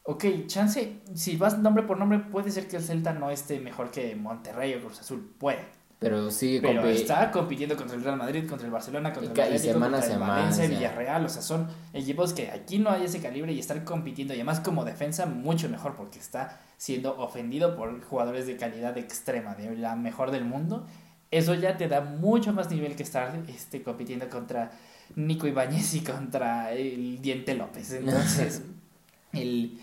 ok, 0.04 0.26
chance, 0.48 1.02
si 1.14 1.38
vas 1.38 1.60
nombre 1.60 1.84
por 1.84 1.98
nombre, 1.98 2.20
puede 2.20 2.52
ser 2.52 2.68
que 2.68 2.78
el 2.78 2.84
Celta 2.84 3.14
no 3.14 3.30
esté 3.30 3.60
mejor 3.60 3.92
que 3.92 4.16
Monterrey 4.16 4.74
o 4.76 4.82
Cruz 4.82 5.00
Azul, 5.00 5.36
puede. 5.38 5.64
Pero 6.04 6.30
sigue 6.30 6.62
Pero 6.62 6.86
está 6.86 7.32
compitiendo 7.32 7.78
contra 7.78 7.96
el 7.96 8.04
Real 8.04 8.18
Madrid, 8.18 8.48
contra 8.48 8.66
el 8.68 8.72
Barcelona, 8.74 9.14
contra 9.14 9.46
el 9.46 9.54
Atlético, 9.54 9.80
contra 9.80 10.06
el 10.06 10.20
Valencia, 10.20 10.68
Villarreal, 10.68 11.26
o 11.26 11.30
sea, 11.30 11.42
son 11.42 11.68
equipos 11.94 12.34
que 12.34 12.52
aquí 12.52 12.78
no 12.78 12.90
hay 12.90 13.06
ese 13.06 13.22
calibre 13.22 13.54
y 13.54 13.60
están 13.60 13.86
compitiendo 13.86 14.34
y 14.34 14.38
además 14.38 14.60
como 14.60 14.84
defensa 14.84 15.26
mucho 15.26 15.70
mejor 15.70 15.96
porque 15.96 16.20
está 16.20 16.60
siendo 16.78 17.18
ofendido 17.18 17.76
por 17.76 18.04
jugadores 18.04 18.46
de 18.46 18.58
calidad 18.58 18.98
extrema, 18.98 19.56
de 19.56 19.76
la 19.78 19.96
mejor 19.96 20.32
del 20.32 20.44
mundo. 20.44 20.86
Eso 21.32 21.56
ya 21.56 21.78
te 21.78 21.88
da 21.88 22.02
mucho 22.02 22.52
más 22.52 22.70
nivel 22.70 22.96
que 22.96 23.04
estar 23.04 23.42
este, 23.48 23.82
compitiendo 23.82 24.30
contra 24.30 24.72
Nico 25.16 25.48
Ibáñez 25.48 25.94
y 25.94 26.02
contra 26.02 26.72
el 26.74 27.22
Diente 27.22 27.56
López. 27.56 27.94
Entonces, 27.94 28.62
el, 29.34 29.80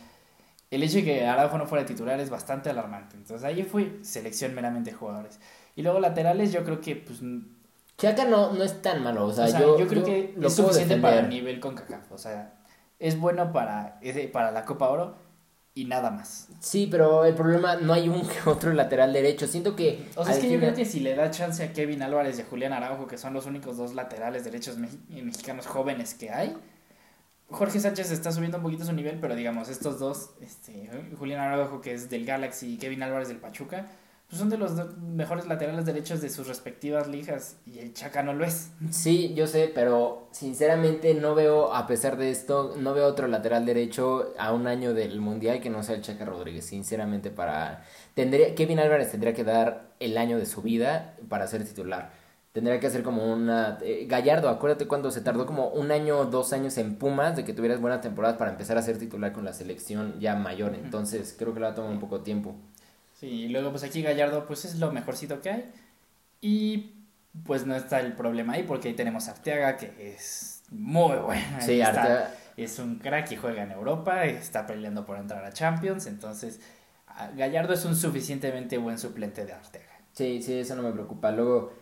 el 0.71 0.83
hecho 0.83 0.97
de 0.97 1.05
que 1.05 1.27
Araujo 1.27 1.59
no 1.59 1.67
fuera 1.67 1.85
titular 1.85 2.21
es 2.21 2.31
bastante 2.31 2.71
alarmante. 2.71 3.17
Entonces 3.17 3.45
ahí 3.45 3.63
fue 3.65 3.99
selección 4.03 4.55
meramente 4.55 4.91
de 4.91 4.97
jugadores. 4.97 5.41
Y 5.81 5.83
luego 5.83 5.99
laterales, 5.99 6.53
yo 6.53 6.63
creo 6.63 6.79
que, 6.83 6.95
pues. 6.95 7.21
Chaca 7.97 8.27
no, 8.27 8.53
no 8.53 8.63
es 8.63 8.83
tan 8.83 9.03
malo. 9.03 9.25
O 9.25 9.33
sea, 9.33 9.47
yo, 9.47 9.87
creo 9.89 10.05
que 10.05 10.35
es 10.39 10.55
suficiente 10.55 10.99
para 10.99 11.21
el 11.21 11.31
nivel 11.31 11.59
con 11.59 11.75
CACAF. 11.75 12.13
O 12.13 12.19
sea, 12.19 12.53
es 12.99 13.19
bueno 13.19 13.51
para, 13.51 13.99
para 14.31 14.51
la 14.51 14.67
Copa 14.67 14.91
Oro 14.91 15.15
y 15.73 15.87
nada 15.87 16.11
más. 16.11 16.49
Sí, 16.61 16.87
pero 16.91 17.25
el 17.25 17.35
problema 17.35 17.77
no 17.77 17.95
hay 17.95 18.11
un 18.11 18.29
otro 18.45 18.75
lateral 18.75 19.15
derecho. 19.15 19.47
Siento 19.47 19.75
que. 19.75 20.07
O 20.17 20.25
sea, 20.27 20.35
es 20.35 20.41
que 20.41 20.51
yo 20.51 20.59
creo 20.59 20.75
que 20.75 20.85
si 20.85 21.01
le 21.01 21.15
da 21.15 21.31
chance 21.31 21.65
a 21.65 21.73
Kevin 21.73 22.03
Álvarez 22.03 22.39
y 22.39 22.43
a 22.43 22.45
Julián 22.45 22.75
Araujo, 22.75 23.07
que 23.07 23.17
son 23.17 23.33
los 23.33 23.47
únicos 23.47 23.79
dos 23.79 23.95
laterales 23.95 24.45
derechos 24.45 24.77
mexicanos 24.77 25.67
jóvenes 25.67 26.13
que 26.13 26.29
hay. 26.29 26.59
Jorge 27.49 27.81
Sánchez 27.81 28.11
está 28.11 28.33
subiendo 28.33 28.59
un 28.59 28.65
poquito 28.65 28.85
su 28.85 28.93
nivel, 28.93 29.19
pero 29.19 29.35
digamos, 29.35 29.71
estos 29.71 29.99
dos, 29.99 30.33
este, 30.43 30.91
Julián 31.19 31.41
Araujo, 31.41 31.81
que 31.81 31.95
es 31.95 32.11
del 32.11 32.27
Galaxy, 32.27 32.75
y 32.75 32.77
Kevin 32.77 33.03
Álvarez 33.03 33.29
del 33.29 33.39
Pachuca, 33.39 33.87
pues 34.31 34.39
son 34.39 34.49
de 34.49 34.59
los 34.59 34.71
mejores 35.01 35.49
laterales 35.49 35.85
derechos 35.85 36.21
de 36.21 36.31
sus 36.31 36.47
respectivas 36.47 37.09
ligas 37.09 37.57
y 37.67 37.81
el 37.81 37.93
Chaca 37.93 38.23
no 38.23 38.33
lo 38.33 38.45
es. 38.45 38.71
Sí, 38.91 39.35
yo 39.35 39.49
sé, 39.49 39.73
pero 39.75 40.29
sinceramente 40.31 41.15
no 41.15 41.35
veo, 41.35 41.75
a 41.75 41.89
pesar 41.89 42.17
de 42.17 42.31
esto, 42.31 42.77
no 42.79 42.95
veo 42.95 43.09
otro 43.09 43.27
lateral 43.27 43.67
derecho 43.67 44.33
a 44.39 44.53
un 44.53 44.69
año 44.69 44.95
del 44.95 45.21
Mundial 45.21 45.61
que 45.61 45.69
no 45.69 45.83
sea 45.83 45.97
el 45.97 46.03
Chaca 46.03 46.25
Rodríguez, 46.25 46.65
sinceramente 46.65 47.31
para... 47.31 47.83
Tendría, 48.15 48.55
Kevin 48.55 48.79
Álvarez 48.79 49.11
tendría 49.11 49.35
que 49.35 49.43
dar 49.43 49.95
el 49.99 50.17
año 50.17 50.39
de 50.39 50.47
su 50.47 50.63
vida 50.63 51.17
para 51.29 51.49
ser 51.49 51.65
titular. 51.65 52.13
Tendría 52.53 52.79
que 52.79 52.87
hacer 52.87 53.03
como 53.03 53.33
una... 53.33 53.79
Eh, 53.83 54.07
Gallardo, 54.09 54.49
acuérdate 54.49 54.87
cuando 54.87 55.11
se 55.11 55.23
tardó 55.23 55.45
como 55.45 55.71
un 55.71 55.91
año 55.91 56.19
o 56.19 56.25
dos 56.27 56.53
años 56.53 56.79
en 56.79 56.95
Pumas 56.97 57.35
de 57.35 57.45
que 57.45 57.53
tuvieras 57.53 57.81
buena 57.81 58.01
temporada 58.01 58.39
para 58.39 58.53
empezar 58.53 58.79
a 58.79 58.83
ser 58.83 58.97
titular 58.97 59.33
con 59.33 59.45
la 59.45 59.53
selección 59.53 60.21
ya 60.21 60.37
mayor. 60.37 60.77
Entonces 60.77 61.35
creo 61.37 61.53
que 61.53 61.59
le 61.59 61.67
va 61.67 61.73
a 61.73 61.75
tomar 61.75 61.91
un 61.91 61.99
poco 61.99 62.19
de 62.19 62.25
tiempo. 62.25 62.55
Sí, 63.21 63.27
y 63.27 63.49
luego 63.49 63.71
pues 63.71 63.83
aquí 63.83 64.01
Gallardo 64.01 64.47
pues 64.47 64.65
es 64.65 64.79
lo 64.79 64.91
mejorcito 64.93 65.43
que 65.43 65.51
hay. 65.51 65.71
Y 66.41 66.95
pues 67.45 67.67
no 67.67 67.77
está 67.77 68.01
el 68.01 68.15
problema 68.15 68.55
ahí 68.55 68.63
porque 68.63 68.89
ahí 68.89 68.95
tenemos 68.95 69.29
a 69.29 69.33
Arteaga 69.33 69.77
que 69.77 70.15
es 70.15 70.63
muy 70.71 71.19
bueno. 71.19 71.59
Sí, 71.61 71.83
Arteaga. 71.83 72.35
Es 72.57 72.79
un 72.79 72.97
crack 72.97 73.31
y 73.33 73.37
juega 73.37 73.63
en 73.63 73.73
Europa, 73.73 74.25
está 74.25 74.67
peleando 74.67 75.05
por 75.05 75.19
entrar 75.19 75.45
a 75.45 75.53
Champions, 75.53 76.07
entonces 76.07 76.61
Gallardo 77.37 77.75
es 77.75 77.85
un 77.85 77.95
suficientemente 77.95 78.79
buen 78.79 78.99
suplente 78.99 79.45
de 79.45 79.53
Arteaga. 79.53 80.01
Sí, 80.13 80.43
sí, 80.43 80.55
eso 80.59 80.75
no 80.75 80.83
me 80.83 80.93
preocupa. 80.93 81.31
Luego, 81.31 81.73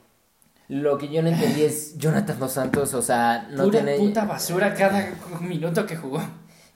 lo 0.68 0.98
que 0.98 1.08
yo 1.08 1.22
no 1.22 1.28
entendí 1.28 1.62
es 1.62 1.96
Jonathan 1.98 2.38
Dos 2.38 2.52
Santos, 2.52 2.94
o 2.94 3.02
sea, 3.02 3.48
no 3.50 3.64
Pura 3.64 3.96
puta 3.96 4.24
basura 4.24 4.74
cada 4.74 5.08
minuto 5.40 5.86
que 5.86 5.96
jugó. 5.96 6.20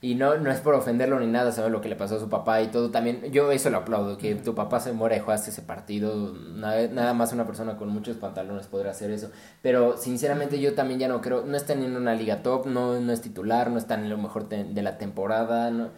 Y 0.03 0.15
no, 0.15 0.37
no 0.37 0.51
es 0.51 0.59
por 0.59 0.73
ofenderlo 0.73 1.17
ni 1.17 1.27
nada, 1.27 1.53
sabe 1.53 1.69
lo 1.69 1.79
que 1.79 1.87
le 1.87 1.95
pasó 1.95 2.17
a 2.17 2.19
su 2.19 2.27
papá 2.27 2.61
y 2.61 2.67
todo. 2.67 2.91
También, 2.91 3.31
yo 3.31 3.53
eso 3.53 3.69
lo 3.69 3.77
aplaudo, 3.77 4.17
que 4.17 4.35
tu 4.35 4.53
papá 4.53 4.81
se 4.81 4.91
muera 4.91 5.15
y 5.15 5.21
jugaste 5.21 5.49
ese 5.49 5.61
partido. 5.61 6.33
Nada, 6.33 6.89
nada, 6.89 7.13
más 7.13 7.31
una 7.31 7.45
persona 7.47 7.77
con 7.77 7.87
muchos 7.87 8.17
pantalones 8.17 8.67
podrá 8.67 8.91
hacer 8.91 9.11
eso. 9.11 9.31
Pero 9.61 9.95
sinceramente 9.95 10.59
yo 10.59 10.73
también 10.75 10.99
ya 10.99 11.07
no 11.07 11.21
creo, 11.21 11.45
no 11.45 11.55
está 11.55 11.71
en 11.71 11.95
una 11.95 12.15
liga 12.15 12.43
top, 12.43 12.65
no, 12.65 12.99
no 12.99 13.13
es 13.13 13.21
titular, 13.21 13.71
no 13.71 13.77
está 13.77 13.95
en 13.95 14.09
lo 14.09 14.17
mejor 14.17 14.49
de 14.49 14.81
la 14.81 14.97
temporada. 14.97 15.71
No, 15.71 15.91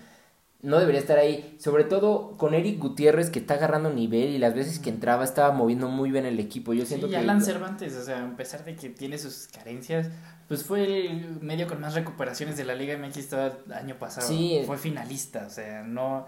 no 0.61 0.79
debería 0.79 0.99
estar 0.99 1.17
ahí. 1.17 1.55
Sobre 1.59 1.83
todo 1.83 2.37
con 2.37 2.53
Eric 2.53 2.79
Gutiérrez 2.79 3.29
que 3.29 3.39
está 3.39 3.55
agarrando 3.55 3.91
nivel 3.91 4.29
y 4.29 4.37
las 4.37 4.53
veces 4.53 4.79
que 4.79 4.89
entraba 4.89 5.23
estaba 5.23 5.51
moviendo 5.51 5.89
muy 5.89 6.11
bien 6.11 6.25
el 6.25 6.39
equipo. 6.39 6.73
Yo 6.73 6.85
siento 6.85 7.07
sí, 7.07 7.11
que 7.11 7.17
Alan 7.17 7.41
Cervantes, 7.41 7.95
o 7.95 8.03
sea, 8.03 8.25
a 8.25 8.35
pesar 8.35 8.65
de 8.65 8.75
que 8.75 8.89
tiene 8.89 9.17
sus 9.17 9.47
carencias, 9.47 10.09
pues 10.47 10.63
fue 10.63 11.07
el 11.07 11.39
medio 11.41 11.67
con 11.67 11.79
más 11.81 11.93
recuperaciones 11.93 12.57
de 12.57 12.65
la 12.65 12.75
Liga 12.75 12.97
MX 12.97 13.29
todo 13.29 13.45
el 13.65 13.73
año 13.73 13.99
pasado. 13.99 14.27
Sí. 14.27 14.61
Fue 14.65 14.77
finalista, 14.77 15.45
o 15.47 15.49
sea, 15.49 15.83
no 15.83 16.25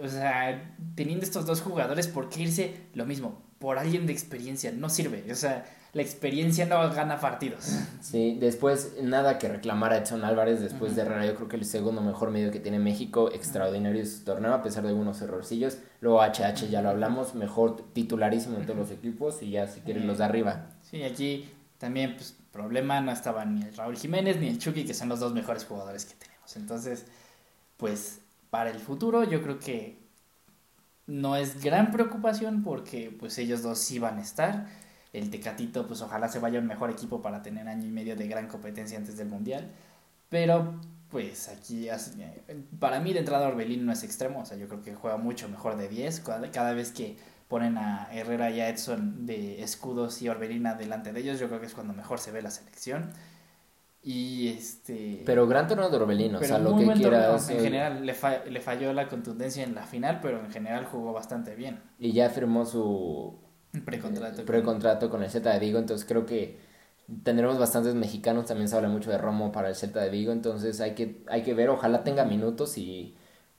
o 0.00 0.08
sea, 0.08 0.74
teniendo 0.94 1.24
estos 1.24 1.46
dos 1.46 1.60
jugadores, 1.60 2.08
¿por 2.08 2.28
qué 2.28 2.42
irse 2.42 2.76
lo 2.94 3.06
mismo? 3.06 3.42
Por 3.58 3.78
alguien 3.78 4.06
de 4.06 4.12
experiencia, 4.12 4.72
no 4.72 4.88
sirve. 4.88 5.24
O 5.30 5.34
sea, 5.34 5.64
la 5.94 6.02
experiencia 6.02 6.66
no 6.66 6.90
gana 6.90 7.20
partidos. 7.20 7.64
Sí, 8.00 8.36
después 8.38 8.94
nada 9.00 9.38
que 9.38 9.48
reclamar 9.48 9.92
a 9.92 9.98
Edson 9.98 10.24
Álvarez 10.24 10.60
después 10.60 10.94
de 10.96 11.02
Herrera. 11.02 11.24
Yo 11.24 11.36
creo 11.36 11.48
que 11.48 11.56
el 11.56 11.64
segundo 11.64 12.02
mejor 12.02 12.30
medio 12.30 12.50
que 12.50 12.60
tiene 12.60 12.80
México, 12.80 13.30
extraordinario 13.32 14.02
es 14.02 14.18
su 14.18 14.24
torneo, 14.24 14.52
a 14.52 14.62
pesar 14.62 14.82
de 14.82 14.90
algunos 14.90 15.22
errorcillos. 15.22 15.78
Luego 16.00 16.20
HH 16.20 16.68
ya 16.68 16.82
lo 16.82 16.90
hablamos, 16.90 17.34
mejor 17.34 17.76
titularísimo 17.92 18.58
en 18.58 18.66
todos 18.66 18.78
los 18.78 18.90
equipos 18.90 19.40
y 19.42 19.50
ya 19.50 19.68
si 19.68 19.80
quieren 19.80 20.06
los 20.06 20.18
de 20.18 20.24
arriba. 20.24 20.66
Sí, 20.82 21.02
aquí 21.04 21.48
también, 21.78 22.16
pues, 22.16 22.36
problema, 22.52 23.00
no 23.00 23.12
estaban 23.12 23.54
ni 23.54 23.62
el 23.62 23.76
Raúl 23.76 23.96
Jiménez 23.96 24.38
ni 24.38 24.48
el 24.48 24.58
Chucky, 24.58 24.84
que 24.84 24.94
son 24.94 25.08
los 25.08 25.20
dos 25.20 25.32
mejores 25.32 25.64
jugadores 25.64 26.04
que 26.04 26.14
tenemos. 26.14 26.56
Entonces, 26.56 27.06
pues, 27.76 28.20
para 28.50 28.70
el 28.70 28.78
futuro 28.78 29.24
yo 29.24 29.42
creo 29.42 29.58
que 29.58 30.04
no 31.06 31.36
es 31.36 31.62
gran 31.62 31.90
preocupación 31.90 32.62
porque 32.62 33.14
pues 33.18 33.36
ellos 33.38 33.62
dos 33.62 33.78
sí 33.78 33.98
van 33.98 34.18
a 34.18 34.22
estar 34.22 34.66
el 35.14 35.30
Tecatito, 35.30 35.86
pues 35.86 36.02
ojalá 36.02 36.28
se 36.28 36.40
vaya 36.40 36.58
un 36.58 36.66
mejor 36.66 36.90
equipo 36.90 37.22
para 37.22 37.40
tener 37.40 37.68
año 37.68 37.86
y 37.86 37.90
medio 37.90 38.16
de 38.16 38.26
gran 38.26 38.48
competencia 38.48 38.98
antes 38.98 39.16
del 39.16 39.28
Mundial. 39.28 39.70
Pero, 40.28 40.80
pues 41.08 41.48
aquí, 41.48 41.86
para 42.80 42.98
mí 42.98 43.12
de 43.12 43.20
entrada 43.20 43.46
Orbelín 43.46 43.86
no 43.86 43.92
es 43.92 44.02
extremo, 44.02 44.40
o 44.40 44.44
sea, 44.44 44.56
yo 44.56 44.66
creo 44.66 44.82
que 44.82 44.94
juega 44.94 45.16
mucho 45.16 45.48
mejor 45.48 45.76
de 45.76 45.88
10. 45.88 46.20
Cada, 46.52 46.72
vez 46.74 46.90
que 46.90 47.16
ponen 47.46 47.78
a 47.78 48.08
Herrera 48.12 48.50
y 48.50 48.60
a 48.60 48.68
Edson 48.68 49.24
de 49.24 49.62
escudos 49.62 50.20
y 50.20 50.28
Orbelín 50.28 50.64
delante 50.76 51.12
de 51.12 51.20
ellos, 51.20 51.38
yo 51.38 51.46
creo 51.46 51.60
que 51.60 51.66
es 51.66 51.74
cuando 51.74 51.94
mejor 51.94 52.18
se 52.18 52.32
ve 52.32 52.42
la 52.42 52.50
selección. 52.50 53.12
Y 54.02 54.48
este. 54.48 55.22
Pero 55.24 55.46
gran 55.46 55.68
torneo 55.68 55.90
de 55.90 55.96
Orbelín, 55.96 56.34
o 56.34 56.40
sea, 56.42 56.58
lo 56.58 56.76
que 56.76 56.92
quieras. 56.92 57.48
En 57.48 57.60
general, 57.60 58.04
le, 58.04 58.14
le 58.50 58.60
falló 58.60 58.92
la 58.92 59.08
contundencia 59.08 59.62
en 59.62 59.76
la 59.76 59.86
final, 59.86 60.18
pero 60.20 60.40
en 60.40 60.50
general 60.50 60.84
jugó 60.86 61.12
bastante 61.12 61.54
bien. 61.54 61.80
Y 62.00 62.12
ya 62.12 62.28
firmó 62.30 62.66
su 62.66 63.43
Precontrato. 63.84 64.44
Precontrato 64.44 65.10
con 65.10 65.22
el 65.22 65.30
Celta 65.30 65.52
de 65.52 65.58
Vigo, 65.58 65.78
entonces 65.78 66.06
creo 66.06 66.26
que 66.26 66.58
tendremos 67.22 67.58
bastantes 67.58 67.94
mexicanos, 67.94 68.46
también 68.46 68.68
se 68.68 68.76
habla 68.76 68.88
mucho 68.88 69.10
de 69.10 69.18
Romo 69.18 69.52
para 69.52 69.68
el 69.68 69.74
Celta 69.74 70.00
de 70.00 70.10
Vigo, 70.10 70.32
entonces 70.32 70.80
hay 70.80 70.94
que, 70.94 71.22
hay 71.28 71.42
que 71.42 71.54
ver, 71.54 71.68
ojalá 71.70 72.04
tenga 72.04 72.24
minutos 72.24 72.78
y 72.78 73.16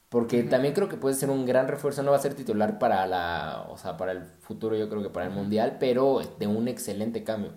porque 0.10 0.44
también 0.44 0.74
creo 0.74 0.88
que 0.88 0.96
puede 0.96 1.16
ser 1.16 1.30
un 1.30 1.46
gran 1.46 1.68
refuerzo, 1.68 2.02
no 2.02 2.12
va 2.12 2.18
a 2.18 2.22
ser 2.22 2.36
titular 2.36 2.80
para 2.80 3.06
la, 3.06 3.66
o 3.70 3.78
sea, 3.78 3.98
para 3.98 4.14
el 4.14 4.24
futuro, 4.24 4.78
yo 4.78 4.88
creo 4.88 5.02
que 5.02 5.10
para 5.10 5.26
el 5.26 5.34
Mundial, 5.34 5.78
pero 5.80 6.22
de 6.40 6.48
un 6.48 6.68
excelente 6.68 7.24
cambio. 7.24 7.52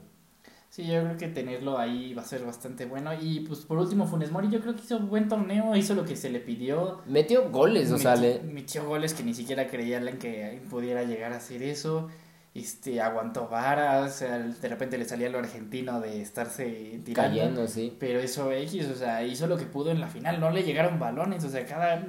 Sí, 0.68 0.84
yo 0.84 1.02
creo 1.02 1.16
que 1.16 1.28
tenerlo 1.28 1.78
ahí 1.78 2.14
va 2.14 2.22
a 2.22 2.26
ser 2.26 2.44
bastante 2.44 2.84
bueno. 2.84 3.10
Y 3.18 3.40
pues 3.40 3.60
por 3.60 3.78
último, 3.78 4.06
Funes 4.06 4.30
Mori, 4.30 4.50
yo 4.50 4.60
creo 4.60 4.74
que 4.74 4.82
hizo 4.82 4.98
un 4.98 5.08
buen 5.08 5.28
torneo, 5.28 5.74
hizo 5.76 5.94
lo 5.94 6.04
que 6.04 6.14
se 6.14 6.30
le 6.30 6.40
pidió. 6.40 7.00
Metió 7.06 7.48
goles, 7.50 7.90
o 7.90 7.98
sea, 7.98 8.16
le... 8.16 8.40
Metió 8.40 8.84
goles 8.84 9.14
que 9.14 9.22
ni 9.22 9.34
siquiera 9.34 9.68
creían 9.68 10.18
que 10.18 10.60
pudiera 10.68 11.04
llegar 11.04 11.32
a 11.32 11.36
hacer 11.36 11.62
eso 11.62 12.08
este, 12.58 13.00
aguantó 13.00 13.48
vara, 13.48 14.00
o 14.00 14.08
sea, 14.08 14.38
de 14.38 14.68
repente 14.68 14.98
le 14.98 15.04
salía 15.04 15.28
lo 15.28 15.38
argentino 15.38 16.00
de 16.00 16.20
estarse 16.22 17.00
tirando. 17.04 17.30
Cayendo, 17.30 17.68
sí. 17.68 17.96
Pero 17.98 18.20
eso 18.20 18.52
X, 18.52 18.86
o 18.86 18.94
sea, 18.94 19.22
hizo 19.24 19.46
lo 19.46 19.56
que 19.56 19.64
pudo 19.64 19.90
en 19.90 20.00
la 20.00 20.08
final, 20.08 20.40
no 20.40 20.50
le 20.50 20.62
llegaron 20.62 20.98
balones, 20.98 21.44
o 21.44 21.48
sea, 21.48 21.64
cada, 21.66 22.04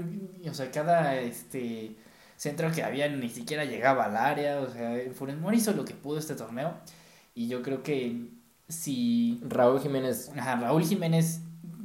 o 0.50 0.54
sea, 0.54 0.72
cada, 0.72 1.16
este, 1.16 1.96
centro 2.36 2.72
que 2.72 2.84
había 2.84 3.10
ni 3.10 3.30
siquiera 3.30 3.66
llegaba 3.66 4.06
al 4.06 4.16
área, 4.16 4.60
o 4.60 4.70
sea, 4.70 4.98
Funes 5.14 5.38
Mori 5.38 5.58
hizo 5.58 5.74
lo 5.74 5.86
que 5.86 5.94
pudo 5.94 6.20
este 6.20 6.36
torneo, 6.36 6.74
y 7.36 7.48
yo 7.48 7.62
creo 7.62 7.84
que 7.84 8.28
si... 8.68 9.42
Raúl 9.44 9.82
Jiménez... 9.82 10.32
Ajá, 10.38 10.56
Raúl 10.56 10.86
Jiménez 10.86 11.42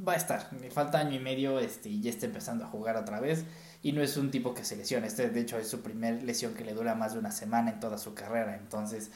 va 0.06 0.12
a 0.12 0.16
estar, 0.16 0.52
me 0.60 0.70
falta 0.70 0.98
año 1.00 1.16
y 1.16 1.18
medio, 1.18 1.58
este, 1.58 1.88
y 1.88 2.00
ya 2.00 2.10
está 2.10 2.26
empezando 2.26 2.64
a 2.64 2.68
jugar 2.68 2.96
otra 2.96 3.20
vez, 3.20 3.44
y 3.84 3.92
no 3.92 4.02
es 4.02 4.16
un 4.16 4.30
tipo 4.30 4.54
que 4.54 4.64
se 4.64 4.76
lesiona. 4.76 5.06
Este, 5.06 5.28
de 5.28 5.40
hecho, 5.40 5.58
es 5.58 5.68
su 5.68 5.82
primer 5.82 6.22
lesión 6.22 6.54
que 6.54 6.64
le 6.64 6.72
dura 6.72 6.94
más 6.94 7.12
de 7.12 7.18
una 7.18 7.30
semana 7.30 7.70
en 7.70 7.80
toda 7.80 7.98
su 7.98 8.14
carrera. 8.14 8.56
Entonces, 8.56 9.10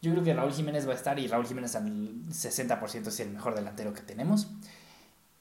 yo 0.00 0.12
creo 0.12 0.22
que 0.22 0.32
Raúl 0.32 0.52
Jiménez 0.52 0.86
va 0.86 0.92
a 0.92 0.94
estar 0.94 1.18
y 1.18 1.26
Raúl 1.26 1.44
Jiménez 1.44 1.74
al 1.74 1.90
60% 2.28 3.08
es 3.08 3.18
el 3.20 3.30
mejor 3.30 3.56
delantero 3.56 3.92
que 3.92 4.02
tenemos. 4.02 4.46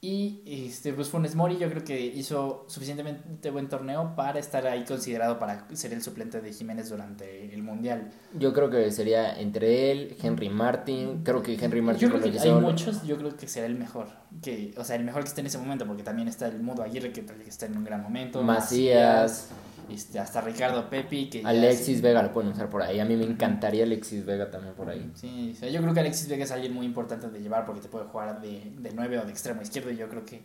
Y 0.04 0.42
este, 0.48 0.94
pues 0.94 1.10
Funes 1.10 1.36
Mori 1.36 1.60
yo 1.60 1.70
creo 1.70 1.84
que 1.84 2.00
hizo 2.04 2.66
suficientemente 2.68 3.52
buen 3.52 3.70
torneo 3.70 4.16
para 4.16 4.40
estar 4.40 4.66
ahí 4.66 4.84
considerado 4.84 5.38
para 5.38 5.68
ser 5.76 5.94
el 5.94 6.02
suplente 6.02 6.42
de 6.42 6.52
Jiménez 6.52 6.90
durante 6.90 7.54
el 7.54 7.62
Mundial. 7.62 8.10
Yo 8.34 8.52
creo 8.52 8.72
que 8.72 8.90
sería 8.92 9.40
entre 9.40 9.92
él, 9.92 10.18
Henry 10.20 10.50
Martin, 10.50 11.22
creo 11.24 11.44
que 11.44 11.54
Henry 11.54 11.84
Martin... 11.84 12.10
Yo 12.10 12.18
creo 12.18 12.34
que 12.34 12.40
hay 12.40 12.52
muchos, 12.52 13.04
yo 13.04 13.16
creo 13.16 13.38
que 13.38 13.48
será 13.48 13.68
el 13.68 13.76
mejor, 13.76 14.08
que, 14.42 14.74
o 14.76 14.84
sea, 14.84 14.96
el 14.96 15.04
mejor 15.04 15.22
que 15.22 15.30
esté 15.30 15.42
en 15.42 15.48
ese 15.48 15.60
momento, 15.60 15.86
porque 15.86 16.02
también 16.02 16.28
está 16.28 16.48
el 16.48 16.64
Mudo 16.64 16.82
Aguirre 16.82 17.14
que, 17.14 17.24
que 17.24 17.48
está 17.50 17.68
en 17.68 17.78
un 17.78 17.84
gran 17.84 18.02
momento. 18.02 18.42
Macías 18.42 19.50
este, 19.90 20.20
hasta 20.20 20.42
Ricardo 20.42 20.90
Pepi. 20.90 21.30
Que 21.30 21.42
Alexis 21.44 22.02
Vega 22.02 22.22
lo 22.22 22.32
pueden 22.32 22.52
usar 22.52 22.70
por 22.70 22.82
ahí. 22.82 23.00
A 23.00 23.06
mí 23.06 23.16
me 23.16 23.26
encantaría 23.26 23.84
Alexis 23.84 24.26
Vega 24.26 24.50
también 24.50 24.74
por 24.76 24.90
ahí. 24.90 25.12
Sí, 25.16 25.56
yo 25.72 25.82
creo 25.82 25.94
que 25.94 26.00
Alexis 26.00 26.28
Vega 26.30 26.44
es 26.44 26.52
alguien 26.52 26.74
muy 26.74 26.86
importante 26.86 27.30
de 27.30 27.42
llevar 27.42 27.66
porque 27.66 27.82
te 27.82 27.88
puede 27.88 28.06
jugar 28.06 28.42
de, 28.42 28.72
de 28.78 28.92
9 28.94 29.20
o 29.20 29.26
de 29.26 29.32
extremo 29.32 29.62
izquierdo. 29.62 29.92
Y 29.92 29.98
yo 29.98 30.10
creo 30.10 30.26
que 30.26 30.42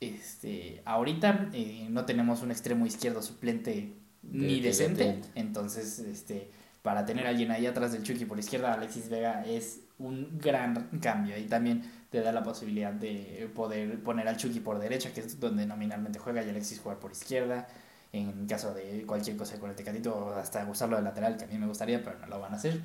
este, 0.00 0.82
ahorita 0.84 1.50
eh, 1.52 1.86
no 1.90 2.04
tenemos 2.04 2.42
un 2.42 2.50
extremo 2.50 2.86
izquierdo 2.86 3.22
suplente 3.22 3.94
ni 4.22 4.60
decente. 4.60 5.20
Entonces, 5.34 5.98
este, 5.98 6.50
para 6.82 7.04
tener 7.04 7.26
a 7.26 7.30
alguien 7.30 7.50
ahí 7.50 7.66
atrás 7.66 7.92
del 7.92 8.02
Chucky 8.02 8.24
por 8.24 8.38
izquierda, 8.38 8.74
Alexis 8.74 9.08
Vega 9.08 9.44
es 9.44 9.80
un 9.98 10.38
gran 10.38 10.98
cambio. 11.00 11.36
Y 11.36 11.44
también 11.44 11.82
te 12.10 12.20
da 12.20 12.32
la 12.32 12.42
posibilidad 12.42 12.92
de 12.92 13.50
poder 13.54 14.02
poner 14.02 14.28
al 14.28 14.36
Chucky 14.36 14.60
por 14.60 14.78
derecha, 14.78 15.12
que 15.12 15.20
es 15.20 15.40
donde 15.40 15.66
nominalmente 15.66 16.18
juega, 16.18 16.44
y 16.44 16.48
Alexis 16.48 16.80
jugar 16.80 16.98
por 16.98 17.12
izquierda 17.12 17.66
en 18.12 18.46
caso 18.46 18.72
de 18.74 19.04
cualquier 19.06 19.36
cosa 19.36 19.58
con 19.58 19.70
el 19.70 19.76
Tecatito 19.76 20.34
hasta 20.34 20.64
usarlo 20.68 20.96
de 20.96 21.02
lateral, 21.02 21.36
que 21.36 21.44
a 21.44 21.46
mí 21.46 21.58
me 21.58 21.66
gustaría, 21.66 22.02
pero 22.02 22.18
no 22.18 22.26
lo 22.26 22.40
van 22.40 22.52
a 22.52 22.56
hacer. 22.56 22.80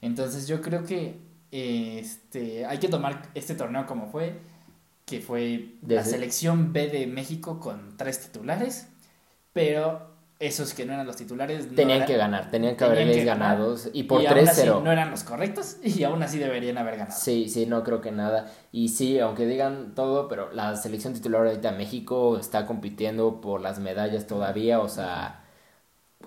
Entonces 0.00 0.46
yo 0.46 0.60
creo 0.60 0.84
que 0.84 1.18
este, 1.50 2.66
hay 2.66 2.78
que 2.78 2.88
tomar 2.88 3.30
este 3.34 3.54
torneo 3.54 3.86
como 3.86 4.10
fue, 4.10 4.40
que 5.06 5.20
fue 5.20 5.74
la 5.86 6.04
selección 6.04 6.72
B 6.72 6.88
de 6.88 7.06
México 7.06 7.60
con 7.60 7.96
tres 7.96 8.20
titulares, 8.20 8.88
pero 9.52 10.11
esos 10.42 10.74
que 10.74 10.84
no 10.84 10.92
eran 10.92 11.06
los 11.06 11.14
titulares 11.14 11.72
tenían 11.72 12.04
que 12.04 12.16
ganar, 12.16 12.50
tenían 12.50 12.74
que 12.74 12.82
haberles 12.82 13.24
ganado 13.24 13.76
y 13.92 14.02
por 14.02 14.22
3-0 14.22 14.82
no 14.82 14.90
eran 14.90 15.12
los 15.12 15.22
correctos 15.22 15.76
y 15.84 16.02
aún 16.02 16.20
así 16.24 16.38
deberían 16.38 16.78
haber 16.78 16.96
ganado. 16.96 17.16
Sí, 17.16 17.48
sí, 17.48 17.64
no 17.66 17.84
creo 17.84 18.00
que 18.00 18.10
nada. 18.10 18.50
Y 18.72 18.88
sí, 18.88 19.20
aunque 19.20 19.46
digan 19.46 19.94
todo, 19.94 20.26
pero 20.26 20.52
la 20.52 20.74
selección 20.74 21.14
titular 21.14 21.46
ahorita 21.46 21.70
de 21.70 21.78
México 21.78 22.36
está 22.38 22.66
compitiendo 22.66 23.40
por 23.40 23.60
las 23.60 23.78
medallas 23.78 24.26
todavía, 24.26 24.80
o 24.80 24.88
sea, 24.88 25.44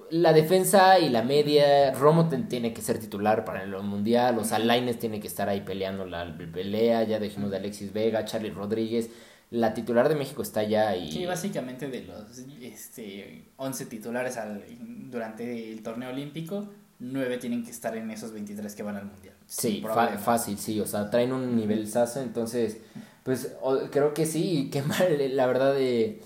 la 0.10 0.32
defensa 0.32 0.98
y 0.98 1.10
la 1.10 1.22
media, 1.22 1.92
Romo 1.92 2.30
tiene 2.48 2.74
que 2.74 2.82
ser 2.82 3.00
titular 3.00 3.44
para 3.44 3.64
el 3.64 3.72
mundial, 3.84 4.40
o 4.40 4.46
sea, 4.46 4.60
Laines 4.60 4.98
tiene 4.98 5.20
que 5.20 5.28
estar 5.28 5.50
ahí 5.50 5.62
peleando 5.62 6.06
la 6.06 6.38
pelea, 6.54 7.04
ya 7.04 7.20
dijimos 7.20 7.52
de 7.52 7.58
Alexis 7.58 7.92
Vega, 7.92 8.24
Charlie 8.24 8.52
Rodríguez 8.52 9.10
la 9.52 9.74
titular 9.74 10.10
de 10.10 10.16
México 10.16 10.42
está 10.42 10.64
ya 10.64 10.96
y... 10.96 11.12
Sí, 11.12 11.26
básicamente 11.26 11.88
de 11.88 12.04
los 12.04 12.40
este, 12.62 13.46
11 13.58 13.86
titulares 13.86 14.38
al, 14.38 14.64
durante 15.10 15.72
el 15.72 15.84
torneo 15.84 16.10
olímpico, 16.10 16.68
9 17.00 17.38
tienen 17.38 17.64
que 17.64 17.72
estar 17.72 17.96
en 17.96 18.10
esos 18.12 18.32
23 18.32 18.74
que 18.74 18.84
van 18.84 18.98
al 18.98 19.06
Mundial. 19.06 19.36
Sí, 19.48 19.84
fácil, 20.20 20.58
sí, 20.58 20.80
o 20.80 20.88
sea, 20.88 21.10
traen 21.10 21.32
un 21.32 21.56
nivel 21.56 21.88
sazo, 21.88 22.22
entonces, 22.22 22.78
pues 23.24 23.56
creo 23.92 24.14
que 24.14 24.26
sí, 24.26 24.70
qué 24.72 24.82
mal, 24.84 25.36
la 25.36 25.46
verdad 25.46 25.74
de... 25.74 26.22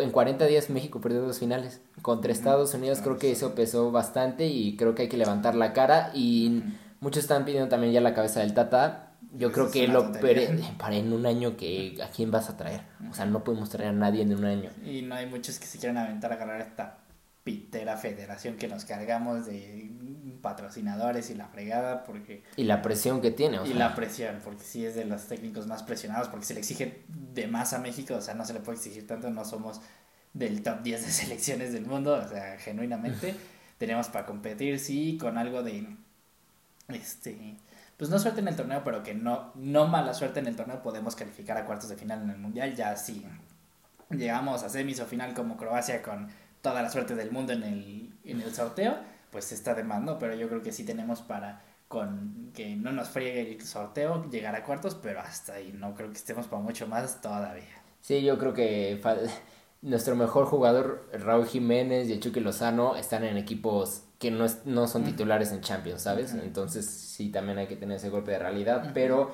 en 0.00 0.10
40 0.10 0.46
días 0.46 0.70
México 0.70 1.00
perdió 1.00 1.22
dos 1.22 1.38
finales. 1.38 1.80
Contra 2.02 2.32
Estados 2.32 2.74
Unidos 2.74 3.00
creo 3.02 3.18
que 3.18 3.32
eso 3.32 3.54
pesó 3.54 3.90
bastante 3.90 4.46
y 4.46 4.76
creo 4.76 4.94
que 4.94 5.02
hay 5.02 5.08
que 5.08 5.16
levantar 5.16 5.54
la 5.54 5.72
cara. 5.72 6.10
Y 6.14 6.62
muchos 7.00 7.22
están 7.22 7.46
pidiendo 7.46 7.68
también 7.68 7.92
ya 7.94 8.00
la 8.02 8.14
cabeza 8.14 8.40
del 8.40 8.52
Tata. 8.52 9.03
Yo 9.32 9.50
creo 9.50 9.70
que 9.70 9.88
lo 9.88 10.12
para 10.78 10.96
en 10.96 11.12
un 11.12 11.26
año 11.26 11.56
que 11.56 11.96
a 12.02 12.08
quién 12.08 12.30
vas 12.30 12.50
a 12.50 12.56
traer. 12.56 12.82
O 13.10 13.14
sea, 13.14 13.26
no 13.26 13.42
podemos 13.44 13.70
traer 13.70 13.90
a 13.90 13.92
nadie 13.92 14.22
en 14.22 14.34
un 14.34 14.44
año. 14.44 14.70
Y 14.84 15.02
no 15.02 15.14
hay 15.14 15.26
muchos 15.26 15.58
que 15.58 15.66
se 15.66 15.78
quieran 15.78 15.98
aventar 15.98 16.32
a 16.32 16.36
ganar 16.36 16.60
esta 16.60 16.98
pitera 17.44 17.98
federación 17.98 18.56
que 18.56 18.68
nos 18.68 18.86
cargamos 18.86 19.44
de 19.46 19.90
patrocinadores 20.40 21.30
y 21.30 21.34
la 21.34 21.46
fregada 21.46 22.04
porque 22.04 22.42
y 22.56 22.64
la 22.64 22.82
presión 22.82 23.20
que 23.20 23.30
tiene 23.30 23.58
y 23.66 23.74
la 23.74 23.94
presión 23.94 24.40
porque 24.42 24.64
sí 24.64 24.84
es 24.84 24.94
de 24.94 25.04
los 25.04 25.26
técnicos 25.26 25.66
más 25.66 25.82
presionados 25.82 26.28
porque 26.28 26.46
se 26.46 26.54
le 26.54 26.60
exige 26.60 27.02
de 27.08 27.46
más 27.46 27.72
a 27.74 27.78
México 27.78 28.14
o 28.14 28.20
sea 28.20 28.34
no 28.34 28.44
se 28.44 28.54
le 28.54 28.60
puede 28.60 28.78
exigir 28.78 29.06
tanto 29.06 29.30
no 29.30 29.44
somos 29.44 29.80
del 30.32 30.62
top 30.62 30.82
10 30.82 31.04
de 31.04 31.12
selecciones 31.12 31.72
del 31.72 31.86
mundo 31.86 32.14
o 32.14 32.28
sea 32.28 32.58
genuinamente 32.58 33.34
tenemos 33.78 34.08
para 34.08 34.26
competir 34.26 34.78
sí 34.78 35.18
con 35.18 35.38
algo 35.38 35.62
de 35.62 35.86
este 36.88 37.56
pues 37.96 38.10
no 38.10 38.18
suerte 38.18 38.40
en 38.40 38.48
el 38.48 38.56
torneo 38.56 38.82
pero 38.84 39.02
que 39.02 39.14
no 39.14 39.52
no 39.54 39.86
mala 39.86 40.14
suerte 40.14 40.40
en 40.40 40.46
el 40.46 40.56
torneo 40.56 40.82
podemos 40.82 41.16
calificar 41.16 41.56
a 41.56 41.66
cuartos 41.66 41.88
de 41.88 41.96
final 41.96 42.22
en 42.22 42.30
el 42.30 42.38
mundial 42.38 42.74
ya 42.74 42.96
sí 42.96 43.26
llegamos 44.10 44.62
a 44.62 44.68
semis 44.68 45.02
final 45.02 45.34
como 45.34 45.56
Croacia 45.56 46.02
con 46.02 46.28
toda 46.64 46.82
la 46.82 46.90
suerte 46.90 47.14
del 47.14 47.30
mundo 47.30 47.52
en 47.52 47.62
el, 47.62 48.10
en 48.24 48.40
el 48.40 48.54
sorteo, 48.54 48.96
pues 49.30 49.52
está 49.52 49.74
de 49.74 49.84
más, 49.84 50.00
¿no? 50.00 50.18
Pero 50.18 50.34
yo 50.34 50.48
creo 50.48 50.62
que 50.62 50.72
sí 50.72 50.84
tenemos 50.84 51.20
para 51.20 51.62
con 51.88 52.50
que 52.54 52.74
no 52.74 52.90
nos 52.90 53.10
friegue 53.10 53.52
el 53.52 53.62
sorteo, 53.62 54.28
llegar 54.30 54.56
a 54.56 54.64
cuartos, 54.64 54.94
pero 54.94 55.20
hasta 55.20 55.54
ahí 55.54 55.72
no 55.72 55.94
creo 55.94 56.10
que 56.10 56.16
estemos 56.16 56.46
para 56.46 56.62
mucho 56.62 56.86
más 56.88 57.20
todavía. 57.20 57.82
Sí, 58.00 58.22
yo 58.22 58.38
creo 58.38 58.54
que 58.54 58.98
nuestro 59.84 60.16
mejor 60.16 60.46
jugador, 60.46 61.06
Raúl 61.12 61.46
Jiménez 61.46 62.08
y 62.08 62.12
el 62.12 62.20
Chucky 62.20 62.40
Lozano, 62.40 62.96
están 62.96 63.22
en 63.22 63.36
equipos 63.36 64.02
que 64.18 64.30
no, 64.30 64.46
no 64.64 64.88
son 64.88 65.04
titulares 65.04 65.52
en 65.52 65.60
Champions, 65.60 66.02
¿sabes? 66.02 66.32
Entonces 66.32 66.86
sí, 66.86 67.28
también 67.30 67.58
hay 67.58 67.66
que 67.66 67.76
tener 67.76 67.98
ese 67.98 68.08
golpe 68.08 68.30
de 68.30 68.38
realidad, 68.38 68.92
pero 68.94 69.30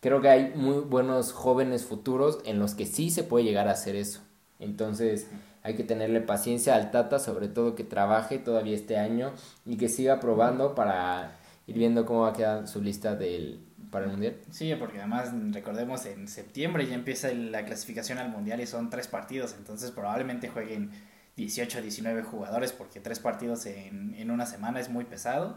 creo 0.00 0.20
que 0.20 0.28
hay 0.28 0.52
muy 0.54 0.80
buenos 0.80 1.32
jóvenes 1.32 1.86
futuros 1.86 2.40
en 2.44 2.58
los 2.58 2.74
que 2.74 2.84
sí 2.84 3.10
se 3.10 3.24
puede 3.24 3.46
llegar 3.46 3.66
a 3.68 3.72
hacer 3.72 3.96
eso. 3.96 4.20
Entonces 4.58 5.26
hay 5.62 5.74
que 5.74 5.84
tenerle 5.84 6.20
paciencia 6.20 6.74
al 6.74 6.90
Tata, 6.90 7.18
sobre 7.18 7.48
todo 7.48 7.74
que 7.74 7.84
trabaje 7.84 8.38
todavía 8.38 8.76
este 8.76 8.98
año 8.98 9.32
y 9.64 9.78
que 9.78 9.88
siga 9.88 10.20
probando 10.20 10.74
para 10.74 11.38
ir 11.66 11.76
viendo 11.78 12.04
cómo 12.04 12.20
va 12.20 12.28
a 12.28 12.32
quedar 12.34 12.68
su 12.68 12.82
lista 12.82 13.16
del, 13.16 13.60
para 13.94 14.06
el 14.06 14.10
Mundial. 14.10 14.36
Sí, 14.50 14.74
porque 14.78 14.98
además 14.98 15.32
recordemos 15.52 16.04
en 16.04 16.26
septiembre 16.28 16.86
ya 16.86 16.94
empieza 16.94 17.32
la 17.32 17.64
clasificación 17.64 18.18
al 18.18 18.28
Mundial 18.28 18.60
y 18.60 18.66
son 18.66 18.90
tres 18.90 19.06
partidos, 19.08 19.54
entonces 19.56 19.92
probablemente 19.92 20.48
jueguen 20.48 20.90
18 21.36 21.78
o 21.78 21.82
19 21.82 22.22
jugadores 22.24 22.72
porque 22.72 23.00
tres 23.00 23.20
partidos 23.20 23.66
en, 23.66 24.14
en 24.16 24.30
una 24.30 24.46
semana 24.46 24.80
es 24.80 24.90
muy 24.90 25.04
pesado. 25.04 25.56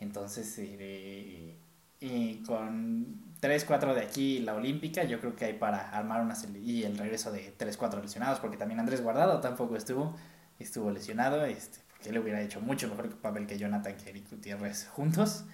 Entonces, 0.00 0.54
eh, 0.58 1.56
y 2.00 2.42
con 2.44 3.06
3, 3.40 3.64
4 3.64 3.94
de 3.94 4.00
aquí 4.00 4.40
la 4.40 4.54
olímpica, 4.54 5.04
yo 5.04 5.20
creo 5.20 5.36
que 5.36 5.44
hay 5.44 5.52
para 5.54 5.90
armar 5.90 6.20
una 6.20 6.36
y 6.62 6.82
el 6.82 6.98
regreso 6.98 7.30
de 7.30 7.52
3, 7.56 7.76
4 7.76 8.02
lesionados, 8.02 8.40
porque 8.40 8.56
también 8.56 8.80
Andrés 8.80 9.02
Guardado 9.02 9.40
tampoco 9.40 9.76
estuvo, 9.76 10.16
estuvo 10.58 10.90
lesionado, 10.90 11.44
este, 11.44 11.78
porque 11.90 12.10
él 12.10 12.18
hubiera 12.18 12.40
hecho 12.40 12.60
mucho 12.60 12.88
mejor 12.88 13.10
papel 13.16 13.46
que 13.46 13.58
Jonathan 13.58 13.96
que 13.96 14.10
Eric 14.10 14.30
Gutiérrez 14.30 14.88
juntos. 14.88 15.44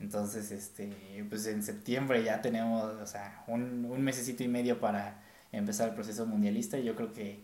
Entonces, 0.00 0.50
este, 0.50 1.24
pues 1.28 1.46
en 1.46 1.62
septiembre 1.62 2.24
ya 2.24 2.40
tenemos, 2.40 2.82
o 2.82 3.06
sea, 3.06 3.44
un, 3.46 3.84
un 3.84 4.02
mesecito 4.02 4.42
y 4.42 4.48
medio 4.48 4.80
para 4.80 5.22
empezar 5.52 5.88
el 5.88 5.94
proceso 5.94 6.26
mundialista 6.26 6.78
y 6.78 6.84
yo 6.84 6.96
creo 6.96 7.12
que 7.12 7.42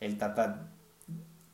el 0.00 0.16
Tata 0.16 0.70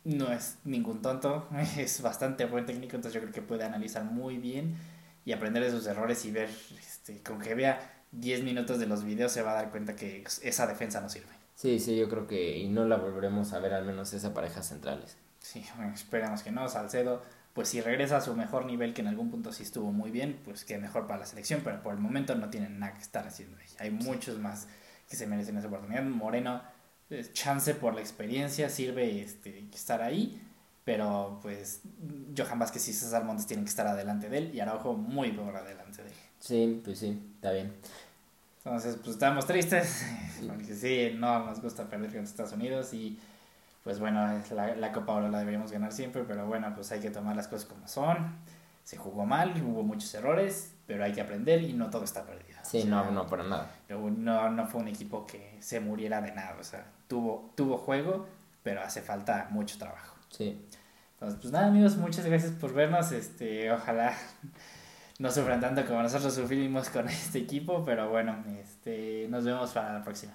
no 0.05 0.33
es 0.33 0.59
ningún 0.65 1.03
tonto, 1.03 1.49
es 1.79 2.01
bastante 2.03 2.45
buen 2.45 2.67
técnico, 2.67 2.97
entonces 2.97 3.15
yo 3.15 3.21
creo 3.21 3.33
que 3.33 3.43
puede 3.43 3.65
analizar 3.65 4.05
muy 4.05 4.39
bien 4.39 4.77
y 5.25 5.33
aprender 5.33 5.63
de 5.65 5.71
sus 5.71 5.87
errores 5.87 6.25
y 6.25 6.31
ver 6.31 6.51
este, 6.79 7.23
con 7.23 7.41
que 7.41 7.55
vea 7.55 8.05
10 8.13 8.45
minutos 8.45 8.79
de 8.79 8.87
los 8.87 9.05
videos 9.05 9.33
se 9.33 9.43
va 9.43 9.53
a 9.53 9.55
dar 9.55 9.71
cuenta 9.71 9.97
que 9.97 10.25
esa 10.43 10.67
defensa 10.67 11.01
no 11.01 11.09
sirve. 11.09 11.33
Sí, 11.55 11.79
sí, 11.79 11.97
yo 11.97 12.09
creo 12.09 12.27
que 12.27 12.59
y 12.59 12.69
no 12.69 12.85
la 12.85 12.97
volveremos 12.97 13.53
a 13.53 13.59
ver 13.59 13.75
al 13.75 13.85
menos 13.85 14.13
esa 14.13 14.35
pareja 14.35 14.63
centrales. 14.63 15.17
Sí, 15.39 15.65
bueno, 15.77 15.95
esperemos 15.95 16.43
que 16.43 16.51
no. 16.51 16.69
Salcedo, 16.69 17.23
pues 17.55 17.69
si 17.69 17.81
regresa 17.81 18.17
a 18.19 18.21
su 18.21 18.35
mejor 18.35 18.67
nivel, 18.67 18.93
que 18.93 19.01
en 19.01 19.07
algún 19.07 19.31
punto 19.31 19.53
sí 19.53 19.63
estuvo 19.63 19.93
muy 19.93 20.11
bien, 20.11 20.41
pues 20.45 20.65
que 20.65 20.77
mejor 20.77 21.07
para 21.07 21.21
la 21.21 21.27
selección, 21.27 21.61
pero 21.63 21.83
por 21.83 21.95
el 21.95 22.01
momento 22.01 22.35
no 22.35 22.51
tienen 22.51 22.81
nada 22.81 22.95
que 22.95 23.01
estar 23.01 23.27
haciendo 23.27 23.57
ahí. 23.57 23.67
Hay 23.79 23.91
muchos 23.93 24.39
más 24.39 24.67
que 25.09 25.17
se 25.17 25.27
merecen 25.27 25.57
esa 25.57 25.69
oportunidad. 25.69 26.03
Moreno, 26.03 26.63
chance 27.33 27.75
por 27.75 27.95
la 27.95 28.01
experiencia, 28.01 28.69
sirve 28.69 29.23
este, 29.23 29.67
estar 29.73 30.03
ahí, 30.03 30.43
pero 30.85 31.39
pues 31.43 31.83
Johan 32.37 32.59
Vázquez 32.59 32.89
y 32.89 32.93
César 32.93 33.23
Montes 33.25 33.47
tienen 33.47 33.65
que 33.65 33.71
estar 33.71 33.87
adelante 33.87 34.29
de 34.29 34.39
él 34.39 34.51
y 34.53 34.59
Araujo 34.59 34.95
muy 34.95 35.31
por 35.31 35.55
adelante 35.57 36.03
de 36.03 36.09
él. 36.09 36.15
Sí, 36.41 36.83
pues 36.85 36.99
sí, 36.99 37.23
está 37.37 37.53
bien. 37.53 37.73
Entonces, 38.65 38.97
pues 38.97 39.11
estamos 39.11 39.47
tristes, 39.47 40.05
porque 40.49 40.75
sí, 40.75 41.17
no 41.17 41.47
nos 41.47 41.61
gusta 41.61 41.89
perder 41.89 42.11
con 42.11 42.25
Estados 42.25 42.53
Unidos 42.53 42.93
y 42.95 43.19
pues 43.85 44.01
bueno, 44.01 44.27
la, 44.51 44.75
la 44.75 44.93
Copa 44.93 45.13
Oro 45.13 45.29
la 45.29 45.39
deberíamos 45.39 45.71
ganar 45.71 45.93
siempre, 45.93 46.25
pero 46.27 46.47
bueno, 46.47 46.73
pues 46.75 46.91
hay 46.91 47.01
que 47.01 47.11
tomar 47.11 47.37
las 47.37 47.49
cosas 47.49 47.67
como 47.67 47.87
son. 47.87 48.39
Se 48.83 48.97
jugó 48.97 49.27
mal, 49.27 49.55
hubo 49.63 49.83
muchos 49.83 50.13
errores, 50.15 50.75
pero 50.87 51.05
hay 51.05 51.13
que 51.13 51.21
aprender 51.21 51.63
y 51.63 51.75
no 51.75 51.91
todo 51.91 52.05
está 52.05 52.25
perdido. 52.25 52.59
Sí, 52.63 52.85
no, 52.85 53.11
no, 53.11 53.27
para 53.27 53.45
nada. 53.45 53.71
No, 53.89 54.51
no 54.51 54.67
fue 54.67 54.81
un 54.81 54.89
equipo 54.89 55.27
que 55.27 55.59
se 55.61 55.81
muriera 55.81 56.23
de 56.23 56.33
nada, 56.33 56.57
o 56.59 56.65
sea, 56.65 56.87
tuvo, 57.09 57.53
tuvo 57.55 57.77
juego, 57.77 58.27
pero 58.63 58.83
hace 58.83 59.03
falta 59.03 59.49
mucho 59.51 59.79
trabajo. 59.79 60.17
Sí. 60.31 60.67
Entonces, 61.15 61.39
pues 61.41 61.53
nada, 61.53 61.67
amigos, 61.67 61.97
muchas 61.97 62.25
gracias 62.25 62.53
por 62.53 62.73
vernos. 62.73 63.13
Este, 63.13 63.71
ojalá 63.71 64.15
no 65.19 65.31
sufran 65.31 65.61
tanto 65.61 65.85
como 65.87 66.03
nosotros 66.03 66.35
sufrimos 66.35 66.89
con 66.89 67.07
este 67.09 67.39
equipo, 67.39 67.85
pero 67.85 68.09
bueno, 68.09 68.43
este, 68.61 69.27
nos 69.29 69.45
vemos 69.45 69.73
para 69.73 69.93
la 69.93 70.03
próxima. 70.03 70.33